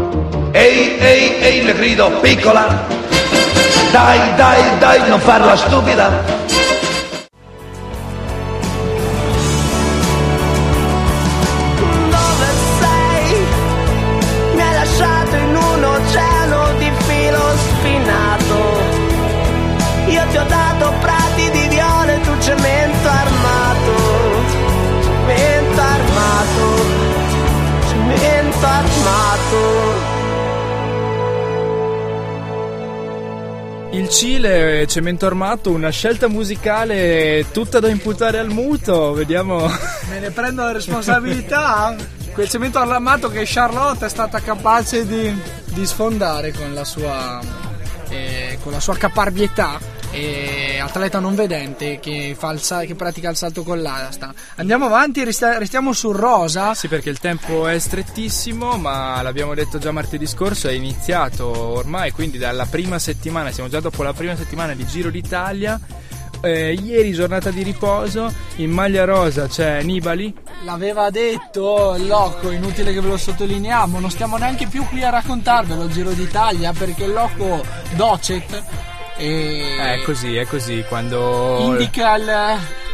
[0.57, 2.87] Ehi, ehi, ehi, le grido, piccola,
[3.91, 6.44] dai, dai, dai, non farla stupida.
[34.05, 39.67] Il Cile, cemento armato, una scelta musicale tutta da imputare al muto, vediamo.
[40.11, 41.97] Me ne prendo la responsabilità.
[42.35, 45.35] Quel cemento armato che Charlotte è stata capace di,
[45.73, 47.41] di sfondare con la sua,
[48.15, 49.79] eh, con la sua caparbietà
[50.11, 54.33] e atleta non vedente che, sal- che pratica il salto con l'asta.
[54.57, 56.75] Andiamo avanti, resta- restiamo sul rosa.
[56.75, 62.13] Sì, perché il tempo è strettissimo, ma l'abbiamo detto già martedì scorso, è iniziato ormai,
[62.13, 65.81] quindi dalla prima settimana, siamo già dopo la prima settimana di Giro d'Italia.
[66.45, 70.33] Eh, ieri giornata di riposo, in maglia rosa c'è Nibali.
[70.65, 75.85] L'aveva detto Loco, inutile che ve lo sottolineiamo, non stiamo neanche più qui a raccontarvelo
[75.85, 77.65] il Giro d'Italia perché Loco
[77.95, 78.63] Docet
[79.17, 82.29] e è così, è così quando indica il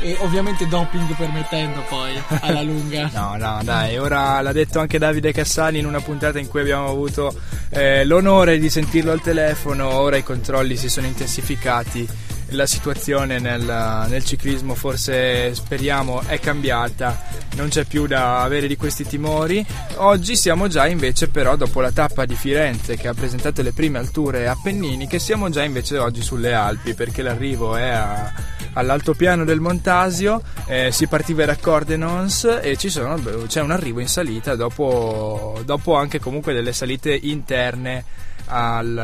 [0.03, 3.09] e ovviamente doping permettendo poi alla lunga.
[3.15, 6.89] no, no, dai, ora l'ha detto anche Davide Cassani in una puntata in cui abbiamo
[6.89, 7.35] avuto
[7.71, 12.09] eh, l'onore di sentirlo al telefono, ora i controlli si sono intensificati
[12.51, 17.23] la situazione nel, nel, ciclismo forse speriamo è cambiata,
[17.57, 19.65] non c'è più da avere di questi timori.
[19.97, 23.99] Oggi siamo già invece però dopo la tappa di Firenze che ha presentato le prime
[23.99, 28.33] alture appenniniche, siamo già invece oggi sulle Alpi perché l'arrivo è a,
[28.75, 34.55] all'altopiano del Montasio, eh, si partiva da Cordenons e sono, c'è un arrivo in salita
[34.55, 38.99] dopo, dopo anche comunque delle salite interne al,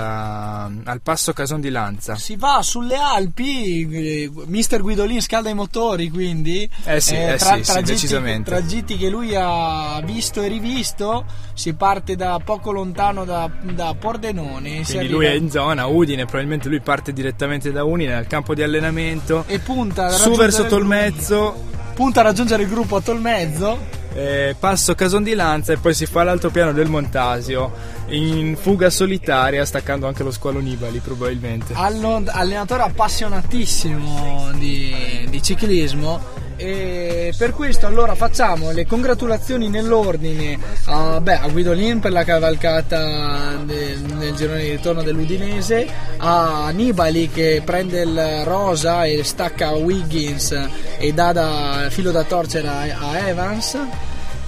[0.85, 2.17] al, passo Cason di Lanza.
[2.17, 7.57] Si va sulle Alpi, eh, Mister Guidolin scalda i motori, quindi eh sì, eh, tra,
[7.57, 8.51] sì, sì, decisamente.
[8.51, 11.25] tragitti che lui ha visto e rivisto,
[11.55, 14.83] si parte da poco lontano da, da Pordenone.
[14.85, 18.63] Quindi lui è in zona Udine, probabilmente lui parte direttamente da Udine al campo di
[18.63, 21.75] allenamento e punta su verso Tolmezzo.
[21.95, 26.07] Punta a raggiungere il gruppo a Tolmezzo eh, passo Cason di Lanza e poi si
[26.07, 27.71] fa l'altopiano del Montasio
[28.09, 31.75] in fuga solitaria staccando anche lo squalo Nibali probabilmente.
[31.77, 41.21] Allo, allenatore appassionatissimo di, di ciclismo e per questo allora facciamo le congratulazioni nell'ordine a,
[41.21, 45.87] beh, a Guidolin per la cavalcata del, nel girone di ritorno dell'Udinese
[46.17, 50.59] a Nibali che prende il rosa e stacca Wiggins
[50.99, 52.81] e dà da filo da torcere a,
[53.11, 53.79] a Evans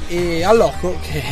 [0.08, 1.22] e a Loco che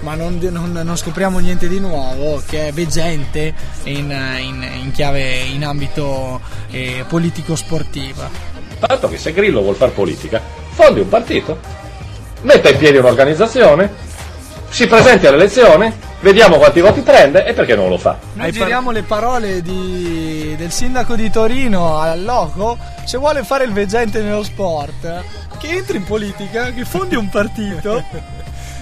[0.00, 5.40] ma non, non- non scopriamo niente di nuovo, che è veggente in, in- in chiave
[5.40, 6.40] in ambito
[6.70, 8.59] eh, politico-sportiva.
[8.80, 11.58] Tanto che se Grillo vuol fare politica, fondi un partito,
[12.42, 14.08] metta in piedi un'organizzazione,
[14.70, 18.16] si presenti all'elezione, vediamo quanti voti prende e perché non lo fa.
[18.34, 23.72] Noi giriamo le parole di- del sindaco di Torino al loco, se vuole fare il
[23.72, 25.22] veggente nello sport,
[25.58, 28.02] che entri in politica, che fondi un partito.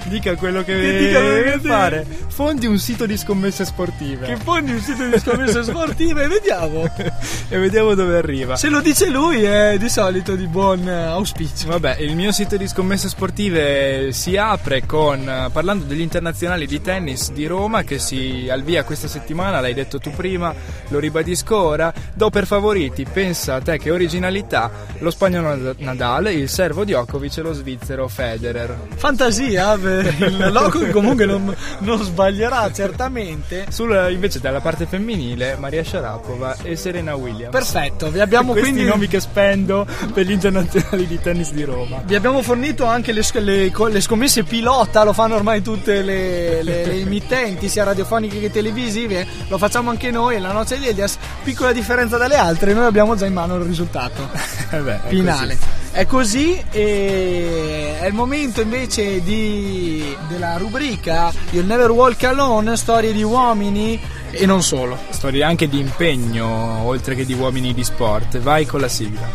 [0.09, 2.07] Dica quello che, Che dica quello deve fare.
[2.29, 4.27] Fondi un sito di scommesse sportive.
[4.27, 6.83] Che fondi un sito di scommesse sportive e vediamo.
[7.49, 8.57] e vediamo dove arriva.
[8.57, 11.69] Se lo dice lui è di solito di buon eh, auspicio.
[11.69, 16.81] Vabbè, il mio sito di scommesse sportive si apre con eh, parlando degli internazionali di
[16.81, 20.55] tennis di Roma che si al via questa settimana, l'hai detto tu prima,
[20.89, 21.93] lo ribadisco ora.
[22.15, 27.43] Do per favoriti, pensa a te che originalità, lo spagnolo Nadal, il servo Djokovic e
[27.43, 28.77] lo svizzero Federer.
[28.97, 33.67] Fantasia per il che comunque non, non sbaglierà certamente.
[33.71, 37.51] Sul, invece dalla parte femminile Maria Sharapova e Serena Williams.
[37.53, 42.01] Perfetto, vi abbiamo Questi quindi nomi che spendo per gli internazionali di tennis di Roma.
[42.05, 46.85] Vi abbiamo fornito anche le, le le scommesse pilota, lo fanno ormai tutte le, le-
[46.87, 51.17] le emittenti, sia radiofoniche che televisive, lo facciamo anche noi e la noce di Elias,
[51.43, 54.29] piccola differenza dalle altre, noi abbiamo già in mano il risultato
[54.71, 55.57] Eh beh, finale.
[55.57, 55.78] così.
[55.99, 63.13] È così e è il momento invece di, della rubrica You'll Never Walk Alone, storie
[63.13, 64.97] di uomini e non solo.
[65.11, 68.39] Storie anche di impegno, oltre che di uomini di sport.
[68.39, 69.29] Vai con la sigla.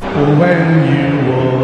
[0.00, 1.57] When you walk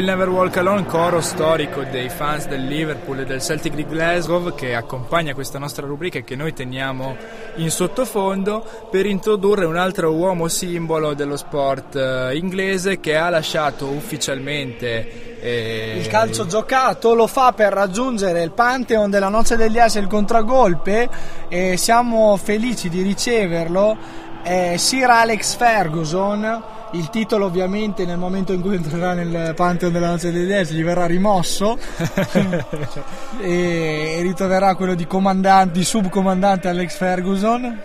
[0.00, 4.54] Will Never Walk Alone, coro storico dei fans del Liverpool e del Celtic di Glasgow
[4.54, 7.14] che accompagna questa nostra rubrica e che noi teniamo
[7.56, 13.88] in sottofondo per introdurre un altro uomo simbolo dello sport eh, inglese che ha lasciato
[13.88, 19.96] ufficialmente eh, Il calcio giocato lo fa per raggiungere il Pantheon della Noce degli As
[19.96, 21.10] e il contragolpe
[21.46, 23.98] e siamo felici di riceverlo.
[24.42, 30.08] È Sir Alex Ferguson, il titolo ovviamente nel momento in cui entrerà nel Pantheon della
[30.08, 31.78] Noce degli As gli verrà rimosso
[33.40, 37.82] e, ritroverà quello di comandante, di subcomandante Alex Ferguson.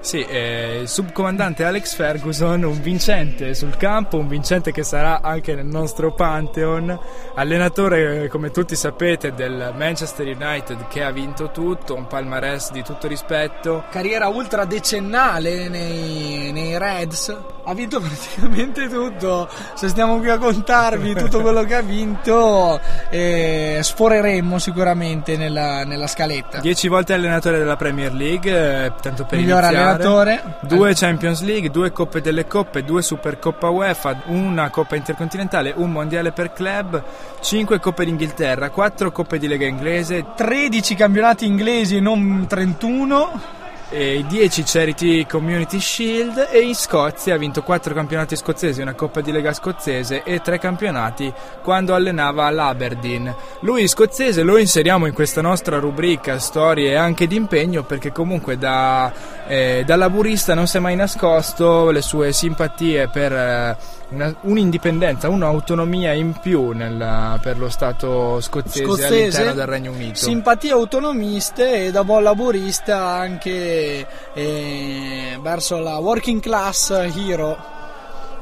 [0.00, 5.54] Sì, eh, il subcomandante Alex Ferguson, un vincente sul campo, un vincente che sarà anche
[5.54, 6.96] nel nostro Pantheon,
[7.34, 12.82] allenatore eh, come tutti sapete del Manchester United che ha vinto tutto, un palmarès di
[12.82, 13.84] tutto rispetto.
[13.90, 17.36] Carriera ultra decennale nei, nei Reds,
[17.68, 19.46] ha vinto praticamente tutto.
[19.74, 26.06] Se stiamo qui a contarvi tutto quello che ha vinto, eh, sforeremmo sicuramente nella, nella
[26.06, 26.60] scaletta.
[26.60, 28.50] Dieci volte allenatore della Premier League,
[28.86, 29.90] eh, tanto per Miglior iniziare.
[29.92, 30.56] allenatore.
[30.62, 36.32] Due Champions League, due Coppe delle Coppe, due Supercoppa UEFA, una Coppa Intercontinentale, un Mondiale
[36.32, 37.02] per club,
[37.42, 43.56] cinque Coppe d'Inghilterra, quattro Coppe di Lega Inglese, 13 campionati inglesi e non 31.
[43.90, 49.20] E 10 Charity Community Shield e in Scozia ha vinto 4 campionati scozzesi, una Coppa
[49.20, 51.32] di Lega scozzese e 3 campionati
[51.62, 53.34] quando allenava l'Aberdeen.
[53.60, 59.12] Lui scozzese lo inseriamo in questa nostra rubrica storie anche di impegno perché comunque da,
[59.46, 63.76] eh, da laburista non si è mai nascosto le sue simpatie per eh,
[64.10, 70.16] una- un'indipendenza, un'autonomia in più nel- per lo Stato scozzese, Scozzese, all'interno del Regno Unito.
[70.16, 77.56] simpatie autonomiste e da buon laburista anche eh, verso la working class hero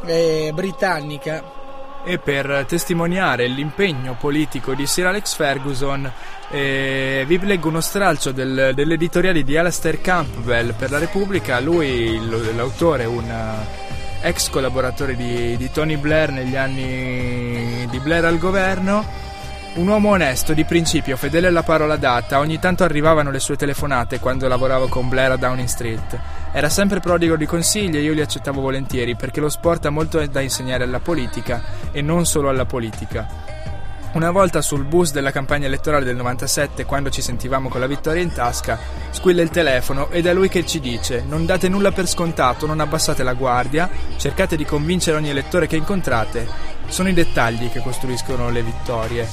[0.05, 1.43] eh, britannica.
[2.05, 6.09] e per testimoniare l'impegno politico di Sir Alex Ferguson
[6.51, 12.21] eh, vi leggo uno stralcio del- dell'editoriale di Alastair Campbell per la Repubblica lui
[12.55, 13.25] l'autore un
[14.27, 19.25] ex collaboratore di, di Tony Blair negli anni di Blair al governo
[19.77, 24.21] un uomo onesto, di principio, fedele alla parola data, ogni tanto arrivavano le sue telefonate
[24.21, 26.19] quando lavoravo con Blair a Downing Street.
[26.51, 30.25] Era sempre prodigo di consigli e io li accettavo volentieri perché lo sport ha molto
[30.27, 31.63] da insegnare alla politica
[31.93, 33.56] e non solo alla politica.
[34.17, 38.23] Una volta sul bus della campagna elettorale del 97, quando ci sentivamo con la vittoria
[38.23, 38.79] in tasca,
[39.11, 42.81] squilla il telefono ed è lui che ci dice: Non date nulla per scontato, non
[42.81, 46.49] abbassate la guardia, cercate di convincere ogni elettore che incontrate.
[46.89, 49.29] Sono i dettagli che costruiscono le vittorie.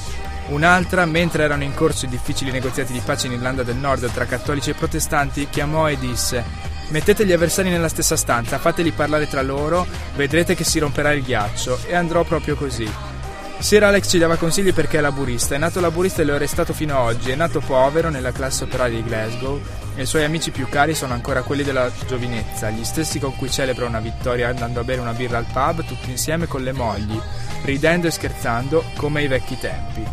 [0.47, 4.25] Un'altra, mentre erano in corso i difficili negoziati di pace in Irlanda del Nord tra
[4.25, 6.43] cattolici e protestanti, chiamò e disse:
[6.89, 11.23] Mettete gli avversari nella stessa stanza, fateli parlare tra loro, vedrete che si romperà il
[11.23, 11.79] ghiaccio.
[11.85, 13.12] E andrò proprio così.
[13.59, 16.73] Sir Alex ci dava consigli perché è laburista, è nato laburista e lo è restato
[16.73, 19.61] fino ad oggi, è nato povero nella classe operaia di Glasgow
[19.95, 23.49] e i suoi amici più cari sono ancora quelli della giovinezza, gli stessi con cui
[23.49, 27.17] celebra una vittoria andando a bere una birra al pub tutti insieme con le mogli,
[27.63, 30.03] ridendo e scherzando come ai vecchi tempi.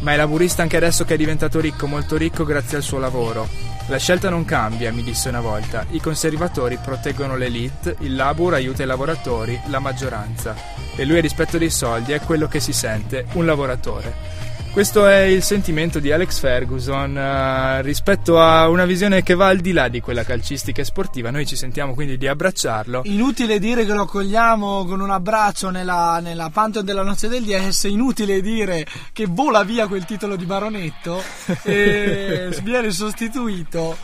[0.00, 3.67] Ma è laburista anche adesso che è diventato ricco, molto ricco grazie al suo lavoro.
[3.88, 5.86] La scelta non cambia, mi disse una volta.
[5.92, 10.54] I conservatori proteggono l'elite, il labor aiuta i lavoratori, la maggioranza.
[10.94, 14.47] E lui rispetto dei soldi è quello che si sente, un lavoratore.
[14.72, 19.58] Questo è il sentimento di Alex Ferguson eh, rispetto a una visione che va al
[19.58, 21.30] di là di quella calcistica e sportiva.
[21.30, 23.02] Noi ci sentiamo quindi di abbracciarlo.
[23.04, 27.84] Inutile dire che lo cogliamo con un abbraccio nella, nella Pantheon della Noce del DS,
[27.84, 31.22] inutile dire che vola via quel titolo di baronetto
[31.64, 33.96] e viene sostituito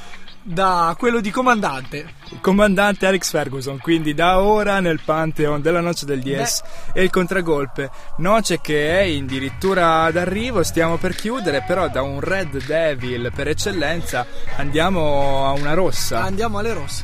[0.46, 2.12] da quello di comandante.
[2.42, 7.90] Comandante Alex Ferguson, quindi da ora nel Pantheon della Noce del Dies e il contragolpe.
[8.18, 14.26] Noce che è addirittura d'arrivo, stiamo per chiudere, però da un Red Devil per eccellenza
[14.56, 16.22] andiamo a una rossa.
[16.22, 17.02] Andiamo alle rosse.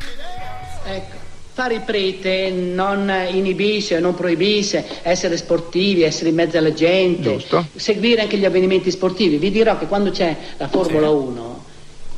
[0.84, 1.18] Ecco.
[1.52, 7.66] Fare il prete non inibisce, non proibisce essere sportivi, essere in mezzo alla gente, Giusto.
[7.74, 9.36] seguire anche gli avvenimenti sportivi.
[9.36, 11.14] Vi dirò che quando c'è la Formula Sì.
[11.14, 11.59] 1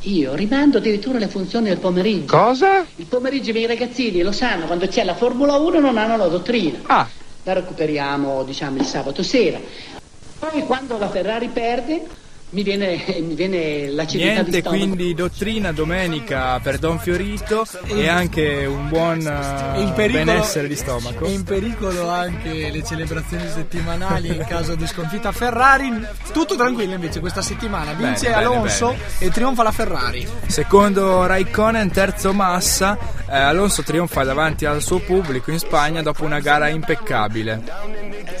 [0.03, 2.35] io rimando addirittura le funzioni del pomeriggio.
[2.35, 2.85] Cosa?
[2.95, 6.27] Il pomeriggio i miei ragazzini lo sanno, quando c'è la Formula 1 non hanno la
[6.27, 6.79] dottrina.
[6.87, 7.07] Ah.
[7.43, 9.59] La recuperiamo, diciamo, il sabato sera.
[10.39, 12.05] Poi quando la Ferrari perde
[12.53, 19.19] mi viene, mi viene Niente quindi dottrina domenica per Don Fiorito e anche un buon
[19.19, 21.25] eh, pericolo- benessere di stomaco.
[21.25, 25.91] E in pericolo anche le celebrazioni settimanali in caso di sconfitta Ferrari.
[26.31, 27.93] Tutto tranquillo invece questa settimana.
[27.93, 29.03] Vince Bene, bene, Alonso bene.
[29.17, 30.27] e trionfa la Ferrari.
[30.45, 32.97] Secondo Raikkonen, terzo Massa,
[33.27, 37.61] eh, Alonso trionfa davanti al suo pubblico in Spagna dopo una gara impeccabile.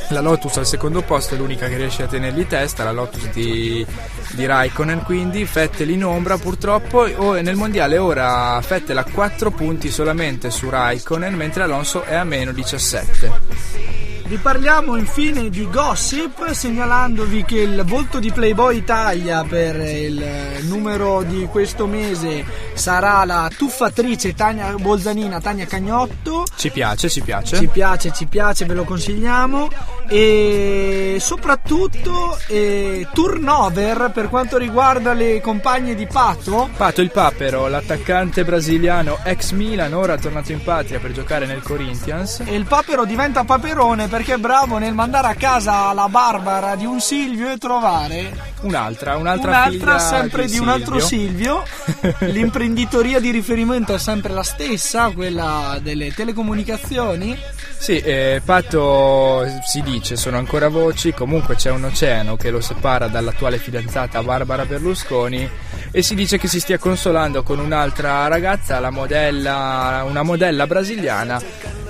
[0.09, 3.85] La Lotus al secondo posto è l'unica che riesce a tenergli testa, la Lotus di,
[4.31, 9.89] di Raikkonen quindi, Vettel in ombra purtroppo, o nel mondiale ora Vettel ha 4 punti
[9.91, 14.01] solamente su Raikkonen mentre Alonso è a meno 17.
[14.25, 21.23] Vi parliamo infine di gossip segnalandovi che il volto di Playboy Italia per il numero
[21.23, 22.43] di questo mese
[22.73, 26.45] sarà la tuffatrice Tania Bolzanina, Tania Cagnotto.
[26.55, 27.57] Ci piace, ci piace.
[27.57, 29.69] Ci piace, ci piace, ve lo consigliamo.
[30.07, 36.69] E soprattutto eh, turnover per quanto riguarda le compagne di Pato.
[36.75, 42.41] Pato il Papero, l'attaccante brasiliano ex Milan, ora tornato in patria per giocare nel Corinthians.
[42.45, 46.85] E il papero diventa paperone perché è bravo nel mandare a casa la Barbara di
[46.85, 51.63] un Silvio e trovare Un'altra, un'altra, un'altra sempre di, un altro Silvio.
[51.85, 52.31] Silvio.
[52.31, 57.37] L'imprenditoria di riferimento è sempre la stessa, quella delle telecomunicazioni.
[57.77, 63.07] Sì, eh, Pato si dice, sono ancora voci, comunque c'è un oceano che lo separa
[63.07, 65.47] dall'attuale fidanzata Barbara Berlusconi
[65.91, 71.39] e si dice che si stia consolando con un'altra ragazza, la modella, una modella brasiliana,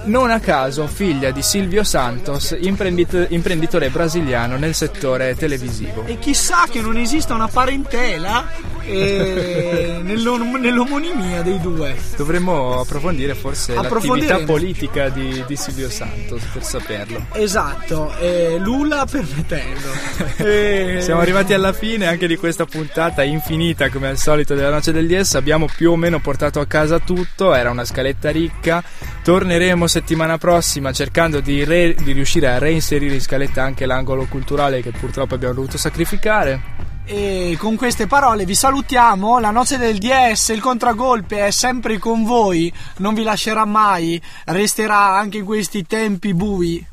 [0.05, 6.03] non a caso figlia di Silvio Santos, imprendit- imprenditore brasiliano nel settore televisivo.
[6.05, 8.45] E chissà che non esista una parentela
[8.85, 11.95] eh, nell'om- nell'omonimia dei due.
[12.15, 17.25] Dovremmo approfondire forse l'attività politica di, di Silvio Santos per saperlo.
[17.33, 20.11] Esatto, eh, Lula permettendo.
[20.43, 24.91] Eh, Siamo arrivati alla fine anche di questa puntata infinita come al solito della Noce
[24.91, 25.35] del DS.
[25.35, 28.83] Abbiamo più o meno portato a casa tutto, era una scaletta ricca.
[29.23, 34.81] Torneremo settimana prossima cercando di, re- di riuscire a reinserire in scaletta anche l'angolo culturale
[34.81, 36.61] che purtroppo abbiamo dovuto sacrificare.
[37.05, 39.39] E con queste parole vi salutiamo.
[39.39, 45.17] La noce del DS, il contragolpe è sempre con voi, non vi lascerà mai, resterà
[45.17, 46.85] anche in questi tempi bui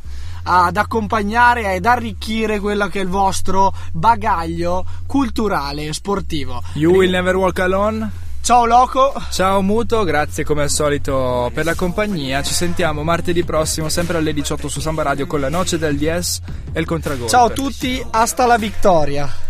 [0.43, 6.63] ad accompagnare ed arricchire quello che è il vostro bagaglio culturale e sportivo.
[6.75, 8.11] You will never walk alone.
[8.43, 9.13] Ciao Loco.
[9.31, 12.43] Ciao Muto, grazie come al solito per la compagnia.
[12.43, 16.41] Ci sentiamo martedì prossimo, sempre alle 18 su Samba Radio con la Noce del DS
[16.73, 17.31] e il contragolpe.
[17.31, 19.50] Ciao a tutti, hasta la vittoria.